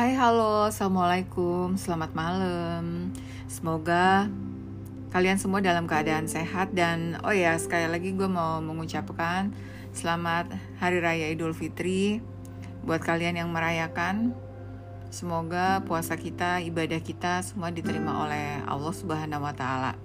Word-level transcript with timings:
Hai 0.00 0.16
halo, 0.16 0.64
Assalamualaikum, 0.64 1.76
selamat 1.76 2.16
malam. 2.16 3.12
Semoga 3.52 4.32
kalian 5.12 5.36
semua 5.36 5.60
dalam 5.60 5.84
keadaan 5.84 6.24
sehat 6.24 6.72
Dan 6.72 7.20
oh 7.20 7.36
ya 7.36 7.52
sekali 7.60 7.84
lagi 7.84 8.16
gue 8.16 8.24
mau 8.24 8.64
mengucapkan 8.64 9.52
Selamat 9.92 10.48
Hari 10.80 11.04
Raya 11.04 11.28
Idul 11.28 11.52
Fitri 11.52 12.24
Buat 12.80 13.04
kalian 13.04 13.44
yang 13.44 13.52
merayakan. 13.52 14.32
Semoga 15.12 15.84
puasa 15.84 16.16
kita, 16.16 16.64
ibadah 16.64 17.04
kita 17.04 17.44
semua 17.44 17.68
diterima 17.68 18.24
oleh 18.24 18.64
Allah 18.64 18.96
Subhanahu 18.96 19.44
wa 19.44 19.52
Ta'ala, 19.52 20.00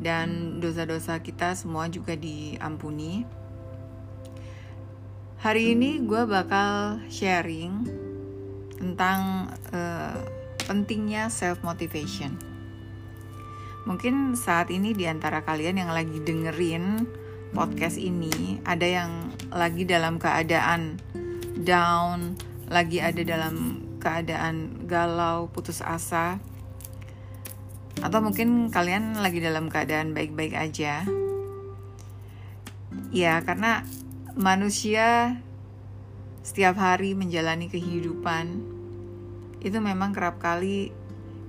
dan 0.00 0.56
dosa-dosa 0.64 1.20
kita 1.20 1.52
semua 1.60 1.92
juga 1.92 2.16
diampuni. 2.16 3.28
Hari 5.44 5.76
ini 5.76 6.00
gue 6.08 6.24
bakal 6.24 7.04
sharing 7.12 7.99
tentang 8.80 9.52
uh, 9.70 10.16
pentingnya 10.64 11.28
self 11.28 11.60
motivation. 11.60 12.34
Mungkin 13.84 14.36
saat 14.36 14.72
ini 14.72 14.92
di 14.96 15.08
antara 15.08 15.44
kalian 15.44 15.80
yang 15.80 15.92
lagi 15.92 16.20
dengerin 16.20 17.04
podcast 17.50 17.96
ini 17.96 18.60
ada 18.62 18.86
yang 18.86 19.32
lagi 19.50 19.82
dalam 19.88 20.16
keadaan 20.20 21.00
down, 21.60 22.36
lagi 22.70 23.02
ada 23.02 23.20
dalam 23.24 23.84
keadaan 24.00 24.86
galau, 24.88 25.52
putus 25.52 25.84
asa. 25.84 26.40
Atau 28.00 28.24
mungkin 28.24 28.72
kalian 28.72 29.20
lagi 29.20 29.44
dalam 29.44 29.68
keadaan 29.68 30.16
baik-baik 30.16 30.56
aja. 30.56 31.04
Ya, 33.10 33.42
karena 33.44 33.84
manusia 34.38 35.36
setiap 36.40 36.80
hari 36.80 37.12
menjalani 37.12 37.68
kehidupan 37.68 38.79
itu 39.60 39.76
memang 39.80 40.16
kerap 40.16 40.40
kali 40.40 40.92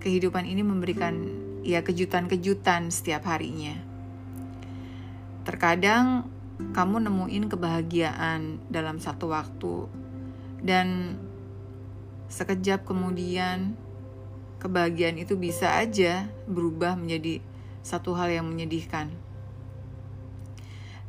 kehidupan 0.03 0.43
ini 0.43 0.61
memberikan 0.63 1.15
ya 1.63 1.85
kejutan-kejutan 1.85 2.91
setiap 2.91 3.27
harinya. 3.29 3.77
Terkadang 5.47 6.27
kamu 6.75 7.09
nemuin 7.09 7.45
kebahagiaan 7.49 8.61
dalam 8.69 9.01
satu 9.01 9.33
waktu 9.33 9.89
dan 10.61 11.17
sekejap 12.29 12.85
kemudian 12.85 13.73
kebahagiaan 14.61 15.17
itu 15.17 15.33
bisa 15.35 15.81
aja 15.81 16.29
berubah 16.45 16.93
menjadi 16.93 17.41
satu 17.81 18.13
hal 18.13 18.29
yang 18.29 18.45
menyedihkan. 18.45 19.09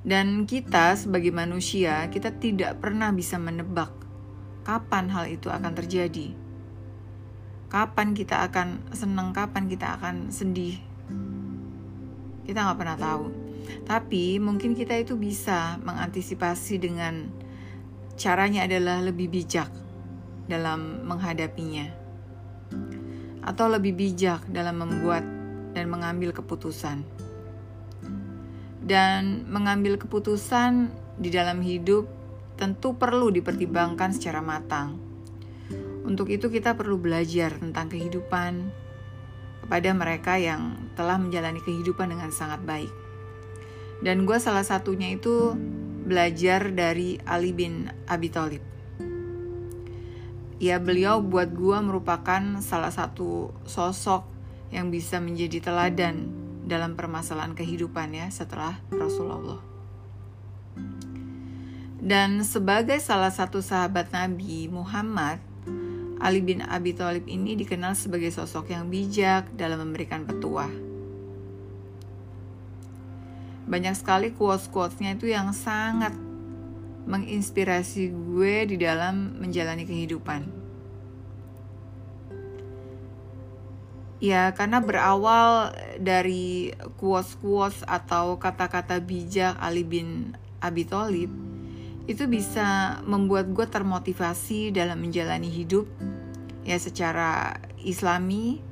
Dan 0.02 0.50
kita 0.50 0.98
sebagai 0.98 1.30
manusia, 1.30 2.10
kita 2.10 2.34
tidak 2.34 2.82
pernah 2.82 3.14
bisa 3.14 3.38
menebak 3.38 3.92
kapan 4.66 5.06
hal 5.14 5.30
itu 5.30 5.46
akan 5.46 5.78
terjadi. 5.78 6.34
Kapan 7.72 8.12
kita 8.12 8.44
akan 8.52 8.92
senang, 8.92 9.32
kapan 9.32 9.64
kita 9.64 9.96
akan 9.96 10.28
sedih. 10.28 10.76
Kita 12.44 12.68
nggak 12.68 12.76
pernah 12.76 12.98
tahu. 13.00 13.32
Tapi 13.88 14.36
mungkin 14.36 14.76
kita 14.76 14.92
itu 15.00 15.16
bisa 15.16 15.80
mengantisipasi 15.80 16.76
dengan 16.76 17.32
caranya 18.20 18.68
adalah 18.68 19.00
lebih 19.00 19.32
bijak 19.32 19.72
dalam 20.52 21.08
menghadapinya. 21.08 21.88
Atau 23.40 23.72
lebih 23.72 23.96
bijak 23.96 24.44
dalam 24.52 24.76
membuat 24.76 25.24
dan 25.72 25.88
mengambil 25.88 26.36
keputusan 26.36 27.22
dan 28.82 29.46
mengambil 29.46 29.94
keputusan 29.94 30.90
di 31.16 31.30
dalam 31.30 31.62
hidup 31.62 32.10
tentu 32.58 32.98
perlu 32.98 33.30
dipertimbangkan 33.30 34.10
secara 34.12 34.42
matang. 34.42 35.11
Untuk 36.02 36.30
itu, 36.30 36.50
kita 36.50 36.74
perlu 36.74 36.98
belajar 36.98 37.54
tentang 37.56 37.86
kehidupan 37.86 38.70
kepada 39.62 39.90
mereka 39.94 40.36
yang 40.36 40.90
telah 40.98 41.16
menjalani 41.16 41.62
kehidupan 41.62 42.10
dengan 42.10 42.34
sangat 42.34 42.60
baik. 42.66 42.92
Dan 44.02 44.26
gue 44.26 44.38
salah 44.42 44.66
satunya 44.66 45.14
itu 45.14 45.54
belajar 46.02 46.74
dari 46.74 47.22
Ali 47.22 47.54
bin 47.54 47.86
Abi 48.10 48.28
Thalib. 48.28 48.62
Ya, 50.58 50.82
beliau 50.82 51.22
buat 51.22 51.54
gue 51.54 51.78
merupakan 51.78 52.58
salah 52.58 52.90
satu 52.90 53.54
sosok 53.62 54.26
yang 54.74 54.90
bisa 54.90 55.22
menjadi 55.22 55.62
teladan 55.62 56.30
dalam 56.66 56.94
permasalahan 56.98 57.54
kehidupan 57.54 58.14
ya 58.14 58.26
setelah 58.30 58.78
Rasulullah. 58.90 59.62
Dan 62.02 62.42
sebagai 62.42 62.98
salah 62.98 63.30
satu 63.30 63.62
sahabat 63.62 64.10
Nabi 64.10 64.66
Muhammad, 64.66 65.38
Ali 66.22 66.38
bin 66.38 66.62
Abi 66.62 66.94
Thalib 66.94 67.26
ini 67.26 67.58
dikenal 67.58 67.98
sebagai 67.98 68.30
sosok 68.30 68.70
yang 68.70 68.86
bijak 68.86 69.50
dalam 69.58 69.82
memberikan 69.82 70.22
petuah. 70.22 70.70
Banyak 73.66 73.98
sekali 73.98 74.30
quotes-quotesnya 74.30 75.18
itu 75.18 75.34
yang 75.34 75.50
sangat 75.50 76.14
menginspirasi 77.10 78.14
gue 78.14 78.70
di 78.70 78.76
dalam 78.78 79.34
menjalani 79.42 79.82
kehidupan. 79.82 80.46
Ya, 84.22 84.54
karena 84.54 84.78
berawal 84.78 85.74
dari 85.98 86.70
quotes-quotes 87.02 87.82
atau 87.82 88.38
kata-kata 88.38 89.02
bijak 89.02 89.58
Ali 89.58 89.82
bin 89.82 90.38
Abi 90.62 90.86
Thalib, 90.86 91.34
itu 92.06 92.30
bisa 92.30 92.98
membuat 93.02 93.50
gue 93.50 93.66
termotivasi 93.66 94.70
dalam 94.70 95.02
menjalani 95.02 95.50
hidup 95.50 95.90
ya 96.62 96.78
secara 96.78 97.58
islami 97.82 98.62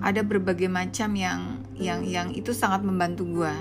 ada 0.00 0.22
berbagai 0.22 0.70
macam 0.70 1.12
yang 1.16 1.66
yang 1.76 2.06
yang 2.06 2.28
itu 2.32 2.54
sangat 2.54 2.86
membantu 2.86 3.26
gue 3.26 3.54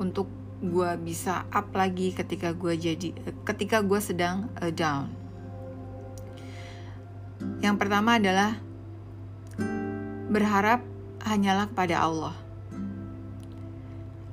untuk 0.00 0.26
gue 0.58 0.90
bisa 1.00 1.46
up 1.54 1.70
lagi 1.70 2.10
ketika 2.10 2.50
gue 2.50 2.74
jadi 2.74 3.14
ketika 3.46 3.78
gue 3.84 4.00
sedang 4.02 4.50
uh, 4.58 4.74
down 4.74 5.12
yang 7.62 7.78
pertama 7.78 8.18
adalah 8.18 8.58
berharap 10.28 10.84
hanyalah 11.24 11.70
kepada 11.72 12.02
Allah. 12.02 12.36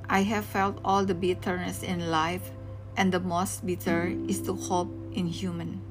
I 0.06 0.22
have 0.22 0.46
felt 0.46 0.78
all 0.86 1.02
the 1.02 1.16
bitterness 1.18 1.82
in 1.82 2.12
life, 2.12 2.54
and 2.94 3.10
the 3.10 3.18
most 3.18 3.66
bitter 3.66 4.14
is 4.30 4.38
to 4.46 4.54
hope 4.54 4.92
in 5.10 5.26
human. 5.26 5.85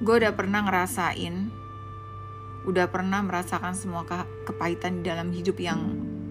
Gue 0.00 0.16
udah 0.16 0.32
pernah 0.32 0.64
ngerasain, 0.64 1.52
udah 2.64 2.88
pernah 2.88 3.20
merasakan 3.20 3.76
semua 3.76 4.08
ke 4.08 4.16
kepahitan 4.48 5.04
di 5.04 5.12
dalam 5.12 5.28
hidup 5.28 5.60
yang 5.60 5.76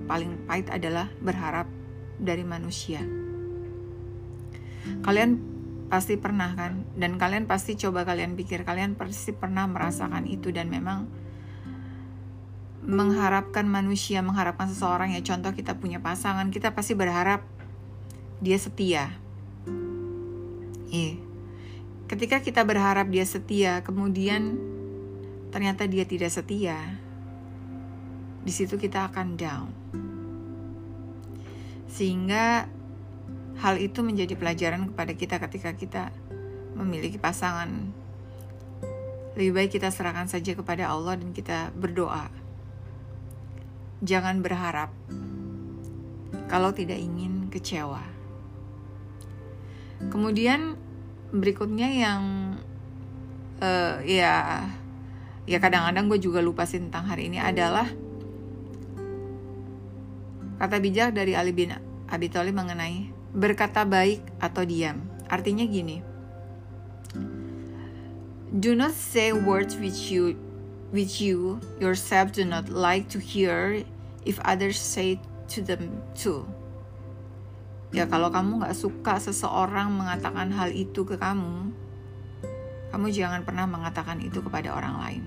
paling 0.10 0.42
pahit 0.50 0.74
adalah 0.74 1.06
berharap 1.22 1.70
dari 2.18 2.42
manusia. 2.42 3.06
Kalian 5.06 5.38
pasti 5.86 6.18
pernah 6.18 6.58
kan? 6.58 6.82
Dan 6.98 7.22
kalian 7.22 7.46
pasti 7.46 7.78
coba 7.78 8.10
kalian 8.10 8.34
pikir 8.34 8.66
kalian 8.66 8.98
pasti 8.98 9.38
pernah 9.38 9.70
merasakan 9.70 10.26
itu. 10.26 10.50
Dan 10.50 10.74
memang 10.74 11.06
mengharapkan 12.90 13.70
manusia 13.70 14.26
mengharapkan 14.26 14.66
seseorang 14.66 15.14
ya 15.14 15.22
contoh 15.22 15.54
kita 15.54 15.78
punya 15.78 16.02
pasangan 16.02 16.50
kita 16.50 16.74
pasti 16.74 16.98
berharap 16.98 17.46
dia 18.42 18.58
setia. 18.58 19.14
Iya 20.90 21.29
ketika 22.10 22.42
kita 22.42 22.66
berharap 22.66 23.08
dia 23.14 23.24
setia 23.24 23.86
kemudian 23.86 24.58
ternyata 25.54 25.86
dia 25.86 26.04
tidak 26.04 26.34
setia 26.34 26.98
di 28.42 28.50
situ 28.50 28.76
kita 28.82 29.14
akan 29.14 29.38
down 29.38 29.70
sehingga 31.90 32.66
Hal 33.60 33.76
itu 33.76 34.00
menjadi 34.00 34.40
pelajaran 34.40 34.88
kepada 34.88 35.12
kita 35.12 35.36
ketika 35.44 35.76
kita 35.76 36.04
memiliki 36.80 37.20
pasangan. 37.20 37.92
Lebih 39.36 39.52
baik 39.52 39.76
kita 39.76 39.92
serahkan 39.92 40.32
saja 40.32 40.56
kepada 40.56 40.88
Allah 40.88 41.20
dan 41.20 41.36
kita 41.36 41.76
berdoa. 41.76 42.32
Jangan 44.00 44.40
berharap 44.40 44.96
kalau 46.48 46.72
tidak 46.72 47.04
ingin 47.04 47.52
kecewa. 47.52 48.00
Kemudian 50.08 50.80
berikutnya 51.30 51.90
yang 51.90 52.22
uh, 53.62 54.02
ya 54.02 54.66
ya 55.46 55.58
kadang-kadang 55.58 56.10
gue 56.10 56.20
juga 56.22 56.40
lupa 56.42 56.66
sih 56.66 56.82
tentang 56.82 57.10
hari 57.10 57.30
ini 57.30 57.42
adalah 57.42 57.90
kata 60.60 60.76
bijak 60.78 61.16
dari 61.16 61.34
Ali 61.34 61.56
bin 61.56 61.72
Abi 62.10 62.28
Thalib 62.28 62.58
mengenai 62.58 63.10
berkata 63.34 63.86
baik 63.86 64.22
atau 64.42 64.66
diam. 64.66 65.00
Artinya 65.30 65.64
gini. 65.64 66.02
Do 68.50 68.74
not 68.74 68.98
say 68.98 69.30
words 69.30 69.78
which 69.78 70.10
you 70.10 70.34
which 70.90 71.22
you 71.22 71.62
yourself 71.78 72.34
do 72.34 72.42
not 72.42 72.66
like 72.74 73.06
to 73.14 73.22
hear 73.22 73.86
if 74.26 74.42
others 74.42 74.82
say 74.82 75.22
to 75.54 75.62
them 75.62 76.02
too. 76.18 76.50
Ya 77.90 78.06
kalau 78.06 78.30
kamu 78.30 78.62
nggak 78.62 78.78
suka 78.78 79.18
seseorang 79.18 79.90
mengatakan 79.90 80.54
hal 80.54 80.70
itu 80.70 81.02
ke 81.06 81.18
kamu, 81.18 81.74
kamu 82.90 83.06
jangan 83.14 83.42
pernah 83.46 83.66
mengatakan 83.70 84.22
itu 84.22 84.42
kepada 84.42 84.74
orang 84.74 84.96
lain. 85.02 85.24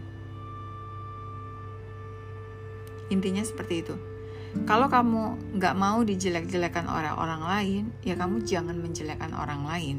Intinya 3.11 3.43
seperti 3.43 3.75
itu. 3.87 3.95
Kalau 4.69 4.93
kamu 4.93 5.57
nggak 5.57 5.75
mau 5.77 6.05
dijelek-jelekan 6.05 6.85
oleh 6.85 7.13
orang 7.13 7.43
lain, 7.43 7.83
ya 8.05 8.15
kamu 8.15 8.45
jangan 8.45 8.77
menjelekkan 8.77 9.33
orang 9.33 9.65
lain. 9.65 9.97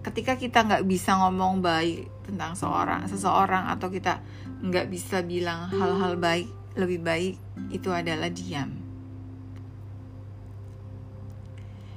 Ketika 0.00 0.38
kita 0.38 0.64
nggak 0.64 0.86
bisa 0.86 1.18
ngomong 1.18 1.60
baik 1.60 2.08
tentang 2.24 2.56
seorang, 2.56 3.04
seseorang 3.10 3.68
atau 3.68 3.92
kita 3.92 4.22
nggak 4.64 4.88
bisa 4.88 5.20
bilang 5.26 5.68
hal-hal 5.68 6.16
baik, 6.16 6.48
lebih 6.78 7.04
baik 7.04 7.34
itu 7.68 7.92
adalah 7.92 8.32
diam. 8.32 8.85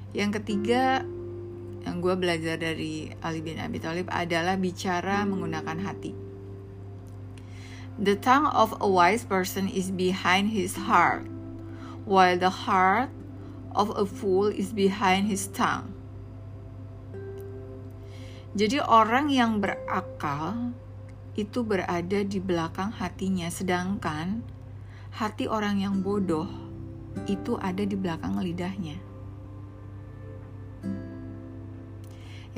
Yang 0.09 0.41
ketiga, 0.41 1.06
yang 1.85 2.01
gue 2.01 2.15
belajar 2.17 2.57
dari 2.57 3.13
Ali 3.21 3.45
bin 3.45 3.61
Abi 3.61 3.77
Thalib 3.77 4.09
adalah 4.09 4.57
bicara 4.57 5.21
menggunakan 5.23 5.77
hati. 5.85 6.11
The 8.00 8.15
tongue 8.15 8.47
of 8.56 8.73
a 8.79 8.88
wise 8.88 9.27
person 9.27 9.67
is 9.67 9.91
behind 9.91 10.56
his 10.56 10.73
heart, 10.88 11.27
while 12.07 12.39
the 12.39 12.50
heart 12.50 13.11
of 13.75 13.91
a 13.94 14.07
fool 14.07 14.47
is 14.50 14.71
behind 14.71 15.27
his 15.27 15.51
tongue. 15.51 15.91
Jadi 18.57 18.81
orang 18.81 19.29
yang 19.29 19.61
berakal 19.61 20.73
itu 21.38 21.61
berada 21.61 22.25
di 22.25 22.39
belakang 22.41 22.89
hatinya, 22.95 23.45
sedangkan 23.51 24.41
hati 25.13 25.45
orang 25.45 25.83
yang 25.83 26.01
bodoh 26.01 26.50
itu 27.29 27.59
ada 27.61 27.85
di 27.85 27.94
belakang 27.94 28.41
lidahnya. 28.41 29.08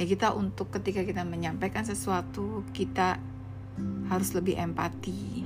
Ya 0.01 0.09
kita 0.09 0.33
untuk 0.33 0.73
ketika 0.73 1.05
kita 1.05 1.21
menyampaikan 1.21 1.85
sesuatu, 1.85 2.65
kita 2.73 3.21
harus 4.09 4.33
lebih 4.33 4.57
empati. 4.57 5.45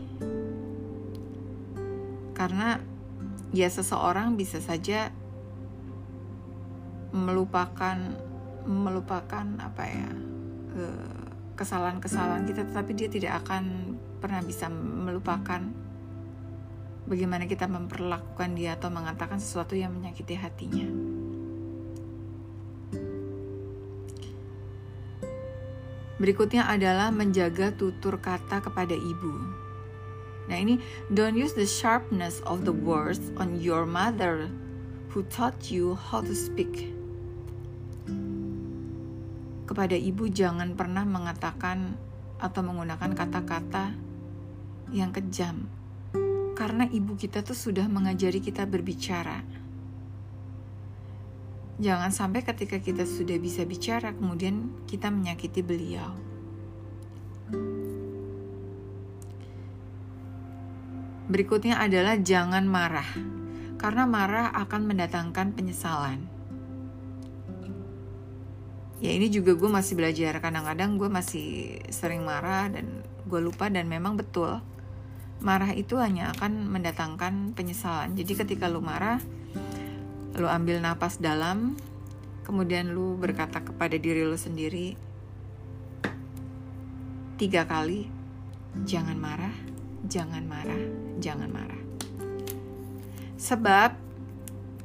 Karena 2.32 2.80
ya 3.52 3.68
seseorang 3.68 4.40
bisa 4.40 4.64
saja 4.64 5.12
melupakan 7.12 8.00
melupakan 8.64 9.46
apa 9.60 9.84
ya 9.92 10.08
kesalahan-kesalahan 11.60 12.48
kita 12.48 12.64
tetapi 12.68 12.92
dia 12.96 13.08
tidak 13.12 13.44
akan 13.44 13.96
pernah 14.24 14.40
bisa 14.40 14.72
melupakan 14.72 15.64
bagaimana 17.08 17.44
kita 17.44 17.68
memperlakukan 17.68 18.56
dia 18.56 18.80
atau 18.80 18.88
mengatakan 18.88 19.40
sesuatu 19.40 19.76
yang 19.76 19.92
menyakiti 19.92 20.40
hatinya. 20.40 21.15
Berikutnya 26.16 26.64
adalah 26.72 27.12
menjaga 27.12 27.76
tutur 27.76 28.16
kata 28.24 28.64
kepada 28.64 28.96
ibu. 28.96 29.34
Nah 30.48 30.58
ini, 30.62 30.80
don't 31.12 31.36
use 31.36 31.58
the 31.58 31.68
sharpness 31.68 32.40
of 32.48 32.64
the 32.64 32.72
words 32.72 33.34
on 33.36 33.60
your 33.60 33.84
mother 33.84 34.48
who 35.12 35.28
taught 35.28 35.74
you 35.74 35.98
how 35.98 36.22
to 36.24 36.32
speak. 36.32 36.94
Kepada 39.66 39.98
ibu 39.98 40.30
jangan 40.30 40.78
pernah 40.78 41.04
mengatakan 41.04 41.98
atau 42.38 42.62
menggunakan 42.62 43.12
kata-kata 43.12 43.92
yang 44.94 45.10
kejam. 45.12 45.68
Karena 46.56 46.88
ibu 46.88 47.18
kita 47.20 47.44
tuh 47.44 47.58
sudah 47.58 47.90
mengajari 47.92 48.40
kita 48.40 48.64
berbicara. 48.64 49.44
Jangan 51.76 52.08
sampai 52.08 52.40
ketika 52.48 52.80
kita 52.80 53.04
sudah 53.04 53.36
bisa 53.36 53.68
bicara, 53.68 54.16
kemudian 54.16 54.72
kita 54.88 55.12
menyakiti 55.12 55.60
beliau. 55.60 56.16
Berikutnya 61.28 61.82
adalah 61.82 62.16
jangan 62.16 62.64
marah, 62.64 63.10
karena 63.76 64.08
marah 64.08 64.56
akan 64.56 64.88
mendatangkan 64.88 65.52
penyesalan. 65.52 66.32
Ya 69.04 69.12
ini 69.12 69.28
juga 69.28 69.52
gue 69.60 69.68
masih 69.68 70.00
belajar, 70.00 70.40
kadang-kadang 70.40 70.96
gue 70.96 71.12
masih 71.12 71.82
sering 71.92 72.24
marah 72.24 72.72
dan 72.72 73.04
gue 73.28 73.42
lupa 73.44 73.68
dan 73.68 73.92
memang 73.92 74.16
betul. 74.16 74.64
Marah 75.44 75.76
itu 75.76 76.00
hanya 76.00 76.32
akan 76.40 76.72
mendatangkan 76.72 77.52
penyesalan. 77.52 78.16
Jadi 78.16 78.32
ketika 78.40 78.72
lu 78.72 78.80
marah, 78.80 79.20
lu 80.36 80.52
ambil 80.52 80.84
napas 80.84 81.16
dalam, 81.16 81.80
kemudian 82.44 82.92
lu 82.92 83.16
berkata 83.16 83.64
kepada 83.64 83.96
diri 83.96 84.28
lu 84.28 84.36
sendiri 84.36 85.00
tiga 87.40 87.64
kali, 87.64 88.08
jangan 88.84 89.16
marah, 89.16 89.56
jangan 90.12 90.44
marah, 90.44 90.84
jangan 91.24 91.48
marah. 91.52 91.82
Sebab 93.40 93.96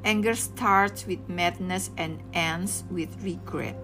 anger 0.06 0.38
starts 0.38 1.10
with 1.10 1.22
madness 1.26 1.90
and 1.98 2.22
ends 2.30 2.86
with 2.90 3.10
regret. 3.22 3.74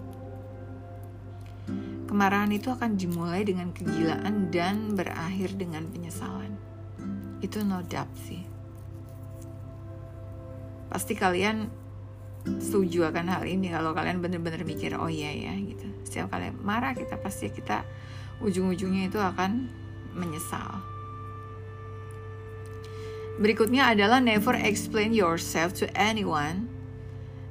Kemarahan 2.07 2.55
itu 2.55 2.71
akan 2.71 2.95
dimulai 2.95 3.43
dengan 3.43 3.75
kegilaan 3.75 4.55
dan 4.55 4.95
berakhir 4.95 5.59
dengan 5.59 5.91
penyesalan. 5.91 6.55
Itu 7.43 7.67
no 7.67 7.83
doubt 7.83 8.15
sih 8.31 8.46
pasti 10.97 11.13
kalian 11.13 11.69
setuju 12.57 13.13
akan 13.13 13.29
hal 13.29 13.45
ini. 13.45 13.69
Kalau 13.69 13.93
kalian 13.93 14.25
bener-bener 14.25 14.65
mikir 14.65 14.97
oh 14.97 15.13
iya 15.13 15.29
ya 15.29 15.53
gitu. 15.61 15.85
Setiap 16.09 16.33
kalian 16.33 16.57
marah 16.65 16.97
kita 16.97 17.21
pasti 17.21 17.53
kita 17.53 17.85
ujung-ujungnya 18.41 19.13
itu 19.13 19.21
akan 19.21 19.69
menyesal. 20.17 20.81
Berikutnya 23.37 23.93
adalah 23.93 24.25
never 24.25 24.57
explain 24.57 25.13
yourself 25.13 25.77
to 25.77 25.85
anyone. 25.93 26.73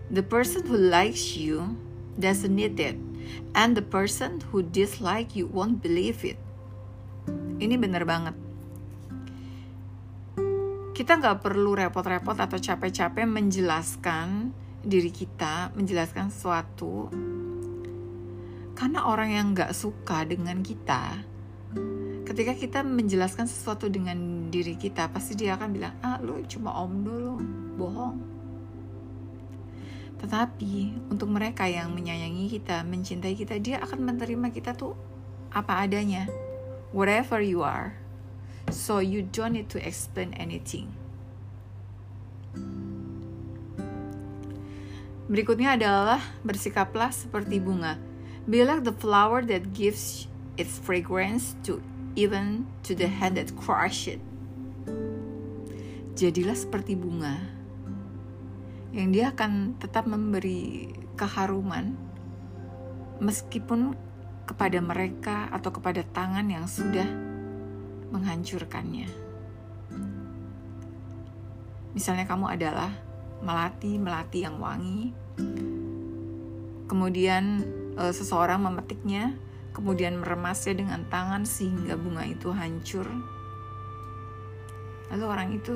The 0.09 0.25
person 0.25 0.65
who 0.65 0.81
likes 0.81 1.37
you 1.37 1.77
doesn't 2.17 2.49
need 2.49 2.81
it 2.81 2.97
and 3.53 3.77
the 3.77 3.85
person 3.85 4.41
who 4.49 4.65
dislike 4.65 5.37
you 5.37 5.45
won't 5.45 5.85
believe 5.85 6.25
it. 6.25 6.41
Ini 7.61 7.77
bener 7.77 8.09
banget 8.09 8.33
kita 10.95 11.19
nggak 11.19 11.43
perlu 11.43 11.75
repot-repot 11.75 12.39
atau 12.39 12.55
capek-capek 12.55 13.27
menjelaskan 13.27 14.55
diri 14.79 15.11
kita, 15.11 15.75
menjelaskan 15.75 16.31
sesuatu, 16.31 17.11
karena 18.79 19.03
orang 19.03 19.29
yang 19.35 19.51
nggak 19.51 19.75
suka 19.75 20.23
dengan 20.23 20.63
kita, 20.63 21.19
ketika 22.23 22.55
kita 22.55 22.79
menjelaskan 22.87 23.43
sesuatu 23.43 23.91
dengan 23.91 24.47
diri 24.47 24.79
kita, 24.79 25.11
pasti 25.11 25.35
dia 25.35 25.59
akan 25.59 25.69
bilang, 25.75 25.99
ah 25.99 26.15
lu 26.23 26.39
cuma 26.47 26.71
om 26.79 27.03
dulu, 27.03 27.43
bohong. 27.75 28.15
Tetapi 30.15 31.11
untuk 31.11 31.27
mereka 31.27 31.67
yang 31.67 31.91
menyayangi 31.91 32.47
kita, 32.47 32.87
mencintai 32.87 33.35
kita, 33.35 33.59
dia 33.59 33.83
akan 33.83 33.99
menerima 33.99 34.47
kita 34.47 34.71
tuh 34.71 34.95
apa 35.51 35.83
adanya, 35.83 36.23
whatever 36.95 37.43
you 37.43 37.67
are. 37.67 38.04
So 38.73 38.99
you 39.01 39.25
don't 39.25 39.53
need 39.53 39.69
to 39.73 39.79
explain 39.81 40.33
anything. 40.37 40.93
Berikutnya 45.25 45.73
adalah 45.73 46.21
bersikaplah 46.45 47.09
seperti 47.09 47.57
bunga. 47.57 47.97
Be 48.45 48.61
like 48.61 48.85
the 48.85 48.93
flower 48.93 49.41
that 49.49 49.73
gives 49.73 50.29
its 50.53 50.77
fragrance 50.77 51.57
to 51.65 51.81
even 52.13 52.69
to 52.85 52.93
the 52.93 53.09
hand 53.09 53.41
that 53.41 53.49
crush 53.57 54.05
it. 54.05 54.21
Jadilah 56.13 56.55
seperti 56.55 56.93
bunga 56.93 57.41
yang 58.95 59.11
dia 59.11 59.35
akan 59.35 59.75
tetap 59.75 60.07
memberi 60.07 60.87
keharuman 61.19 61.99
meskipun 63.19 63.91
kepada 64.47 64.79
mereka 64.79 65.51
atau 65.51 65.75
kepada 65.75 65.99
tangan 66.15 66.47
yang 66.47 66.63
sudah 66.63 67.03
menghancurkannya. 68.13 69.07
Misalnya 71.95 72.27
kamu 72.27 72.59
adalah 72.59 72.91
melati-melati 73.39 74.43
yang 74.43 74.59
wangi, 74.59 75.15
kemudian 76.91 77.63
e, 77.95 78.03
seseorang 78.11 78.59
memetiknya, 78.59 79.31
kemudian 79.71 80.19
meremasnya 80.19 80.75
dengan 80.75 81.07
tangan 81.07 81.47
sehingga 81.47 81.95
bunga 81.95 82.27
itu 82.27 82.51
hancur. 82.51 83.07
Lalu 85.13 85.25
orang 85.25 85.49
itu 85.55 85.75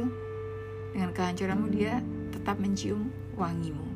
dengan 0.92 1.14
kehancuranmu 1.16 1.68
dia 1.72 2.04
tetap 2.36 2.60
mencium 2.60 3.14
wangimu. 3.40 3.88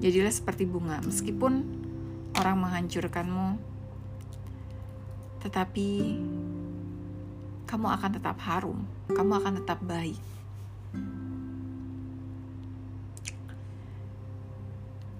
Jadilah 0.00 0.32
seperti 0.32 0.68
bunga, 0.68 1.00
meskipun 1.00 1.64
orang 2.36 2.56
menghancurkanmu, 2.60 3.73
tetapi 5.44 5.88
kamu 7.68 7.86
akan 8.00 8.10
tetap 8.16 8.40
harum, 8.40 8.88
kamu 9.12 9.32
akan 9.44 9.52
tetap 9.60 9.78
baik. 9.84 10.16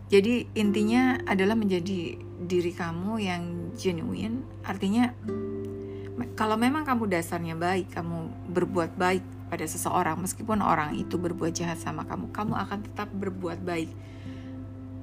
Jadi 0.09 0.47
intinya 0.57 1.21
adalah 1.29 1.59
menjadi 1.59 2.17
diri 2.41 2.73
kamu 2.73 3.21
yang 3.21 3.75
genuine. 3.77 4.47
Artinya 4.65 5.13
kalau 6.39 6.57
memang 6.57 6.87
kamu 6.87 7.11
dasarnya 7.11 7.59
baik, 7.59 7.93
kamu 7.93 8.49
berbuat 8.55 8.97
baik 8.97 9.25
pada 9.51 9.67
seseorang 9.69 10.19
meskipun 10.23 10.65
orang 10.65 10.97
itu 10.97 11.21
berbuat 11.21 11.53
jahat 11.53 11.77
sama 11.77 12.07
kamu, 12.09 12.33
kamu 12.33 12.55
akan 12.55 12.79
tetap 12.87 13.09
berbuat 13.13 13.61
baik. 13.61 13.91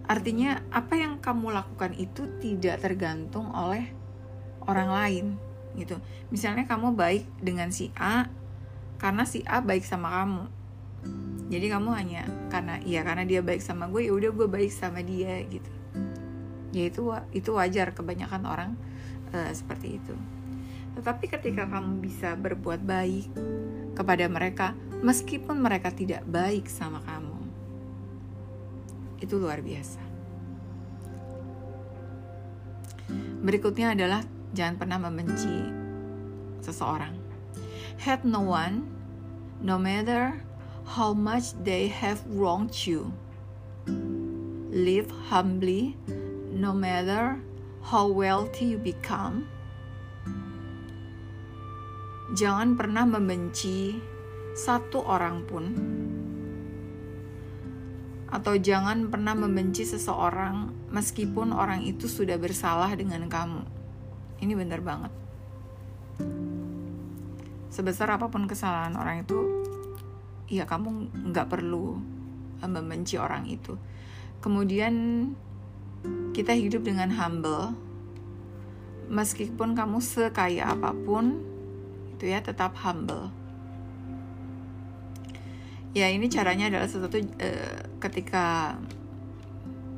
Artinya 0.08 0.64
apa 0.74 0.98
yang 0.98 1.20
kamu 1.22 1.54
lakukan 1.54 1.94
itu 1.96 2.26
tidak 2.40 2.82
tergantung 2.84 3.52
oleh 3.54 4.01
orang 4.66 4.90
lain 4.90 5.26
gitu. 5.80 5.98
Misalnya 6.30 6.68
kamu 6.68 6.94
baik 6.94 7.24
dengan 7.40 7.72
si 7.72 7.90
A 7.96 8.28
karena 9.00 9.24
si 9.24 9.42
A 9.48 9.64
baik 9.64 9.88
sama 9.88 10.12
kamu. 10.22 10.44
Jadi 11.52 11.68
kamu 11.68 11.90
hanya 11.92 12.24
karena 12.48 12.80
iya 12.84 13.04
karena 13.04 13.28
dia 13.28 13.44
baik 13.44 13.60
sama 13.60 13.92
gue 13.92 14.08
ya 14.08 14.14
udah 14.16 14.32
gue 14.32 14.48
baik 14.48 14.72
sama 14.72 15.04
dia 15.04 15.42
gitu. 15.48 15.72
Ya 16.72 16.88
itu 16.88 17.12
itu 17.36 17.50
wajar 17.52 17.92
kebanyakan 17.92 18.44
orang 18.48 18.72
uh, 19.36 19.52
seperti 19.52 20.00
itu. 20.00 20.16
Tetapi 20.96 21.26
ketika 21.28 21.68
kamu 21.68 22.04
bisa 22.04 22.36
berbuat 22.36 22.84
baik 22.84 23.32
kepada 23.96 24.28
mereka 24.32 24.76
meskipun 25.04 25.60
mereka 25.60 25.92
tidak 25.92 26.24
baik 26.28 26.72
sama 26.72 27.04
kamu 27.04 27.36
itu 29.22 29.38
luar 29.38 29.62
biasa. 29.62 30.02
Berikutnya 33.42 33.94
adalah 33.94 34.22
jangan 34.52 34.76
pernah 34.80 35.00
membenci 35.00 35.68
seseorang 36.62 37.18
hate 38.02 38.26
no 38.26 38.42
one 38.42 38.90
no 39.62 39.78
matter 39.78 40.42
how 40.86 41.14
much 41.14 41.54
they 41.62 41.88
have 41.88 42.20
wronged 42.34 42.74
you. 42.84 43.14
Live 44.74 45.08
humbly 45.30 45.96
no 46.50 46.74
matter 46.74 47.38
how 47.86 48.10
wealthy 48.10 48.74
you 48.74 48.80
become. 48.82 49.46
Jangan 52.34 52.80
pernah 52.80 53.04
membenci 53.04 54.00
satu 54.56 55.04
orang 55.04 55.44
pun, 55.44 55.66
atau 58.32 58.56
jangan 58.56 59.12
pernah 59.12 59.36
membenci 59.36 59.84
seseorang 59.84 60.72
meskipun 60.92 61.52
orang 61.52 61.84
itu 61.84 62.08
sudah 62.08 62.40
bersalah 62.40 62.96
dengan 62.96 63.28
kamu. 63.28 63.81
Ini 64.42 64.58
benar 64.58 64.82
banget. 64.82 65.14
Sebesar 67.72 68.10
apa 68.12 68.28
pun 68.28 68.50
kesalahan 68.50 68.98
orang 68.98 69.24
itu, 69.24 69.38
ya 70.50 70.66
kamu 70.66 71.14
nggak 71.32 71.48
perlu 71.48 71.96
eh, 72.60 72.68
membenci 72.68 73.16
orang 73.22 73.48
itu. 73.48 73.78
Kemudian 74.42 74.94
kita 76.34 76.58
hidup 76.58 76.82
dengan 76.84 77.14
humble. 77.14 77.78
Meskipun 79.12 79.76
kamu 79.76 80.00
sekaya 80.00 80.72
apa 80.72 80.96
pun 80.96 81.44
itu 82.16 82.32
ya 82.32 82.40
tetap 82.42 82.74
humble. 82.82 83.30
Ya 85.92 86.08
ini 86.08 86.32
caranya 86.32 86.72
adalah 86.72 86.88
sesuatu 86.88 87.20
uh, 87.20 87.78
ketika 88.00 88.80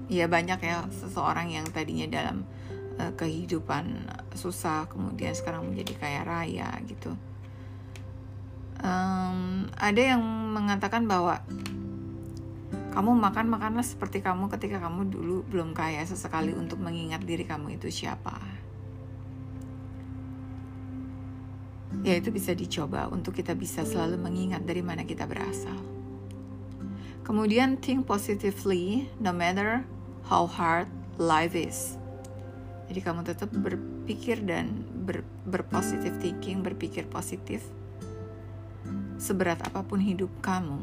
ya 0.10 0.26
banyak 0.26 0.58
ya 0.58 0.90
seseorang 0.90 1.54
yang 1.54 1.70
tadinya 1.70 2.10
dalam 2.10 2.50
uh, 3.00 3.14
kehidupan 3.16 4.10
susah 4.34 4.90
kemudian 4.90 5.34
sekarang 5.34 5.66
menjadi 5.70 5.94
kaya 5.98 6.22
raya 6.26 6.70
gitu 6.86 7.14
um, 8.84 9.66
ada 9.80 10.02
yang 10.02 10.22
mengatakan 10.54 11.08
bahwa 11.08 11.42
kamu 12.94 13.10
makan 13.18 13.50
makanlah 13.50 13.82
seperti 13.82 14.22
kamu 14.22 14.54
ketika 14.54 14.78
kamu 14.78 15.10
dulu 15.10 15.42
belum 15.50 15.74
kaya 15.74 16.06
sesekali 16.06 16.54
untuk 16.54 16.78
mengingat 16.78 17.26
diri 17.26 17.42
kamu 17.42 17.82
itu 17.82 17.90
siapa. 17.90 18.38
Ya 22.06 22.22
itu 22.22 22.30
bisa 22.30 22.54
dicoba 22.54 23.10
untuk 23.10 23.34
kita 23.34 23.58
bisa 23.58 23.82
selalu 23.82 24.22
mengingat 24.22 24.62
dari 24.62 24.86
mana 24.86 25.10
kita 25.10 25.26
berasal. 25.26 25.74
Kemudian 27.26 27.82
think 27.82 28.06
positively 28.06 29.10
no 29.18 29.34
matter 29.34 29.82
how 30.30 30.46
hard 30.46 30.86
life 31.18 31.58
is. 31.58 31.98
Jadi 32.94 33.10
kamu 33.10 33.26
tetap 33.26 33.50
berpikir 33.50 34.46
dan 34.46 34.86
ber, 34.86 35.26
berpositif 35.50 36.14
thinking, 36.22 36.62
berpikir 36.62 37.10
positif 37.10 37.66
seberat 39.18 39.66
apa 39.66 39.82
pun 39.82 39.98
hidup 39.98 40.30
kamu. 40.46 40.78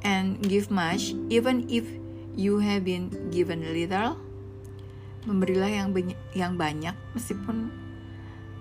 And 0.00 0.40
give 0.40 0.72
much, 0.72 1.12
even 1.28 1.68
if 1.68 1.84
you 2.32 2.64
have 2.64 2.88
been 2.88 3.12
given 3.28 3.60
little. 3.76 4.16
Memberilah 5.28 5.68
yang 5.68 5.92
yang 6.32 6.56
banyak 6.56 6.96
meskipun 7.12 7.68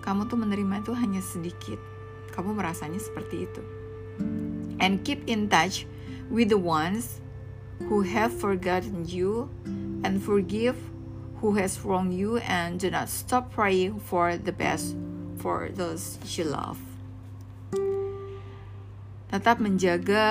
kamu 0.04 0.28
tuh 0.28 0.36
menerima 0.36 0.84
itu 0.84 0.92
hanya 0.92 1.24
sedikit. 1.24 1.80
Kamu 2.36 2.52
merasanya 2.52 3.00
seperti 3.00 3.48
itu. 3.48 3.64
And 4.84 5.00
keep 5.08 5.24
in 5.32 5.48
touch 5.48 5.88
with 6.28 6.52
the 6.52 6.60
ones 6.60 7.24
who 7.88 8.04
have 8.04 8.36
forgotten 8.36 9.08
you 9.08 9.48
and 10.04 10.22
forgive 10.22 10.78
who 11.42 11.58
has 11.58 11.82
wronged 11.82 12.14
you 12.14 12.38
and 12.46 12.78
do 12.78 12.94
not 12.94 13.10
stop 13.10 13.50
praying 13.50 13.98
for 13.98 14.38
the 14.38 14.54
best 14.54 14.94
for 15.42 15.74
those 15.74 16.22
you 16.38 16.46
love. 16.46 16.78
Tetap 19.34 19.58
menjaga 19.58 20.28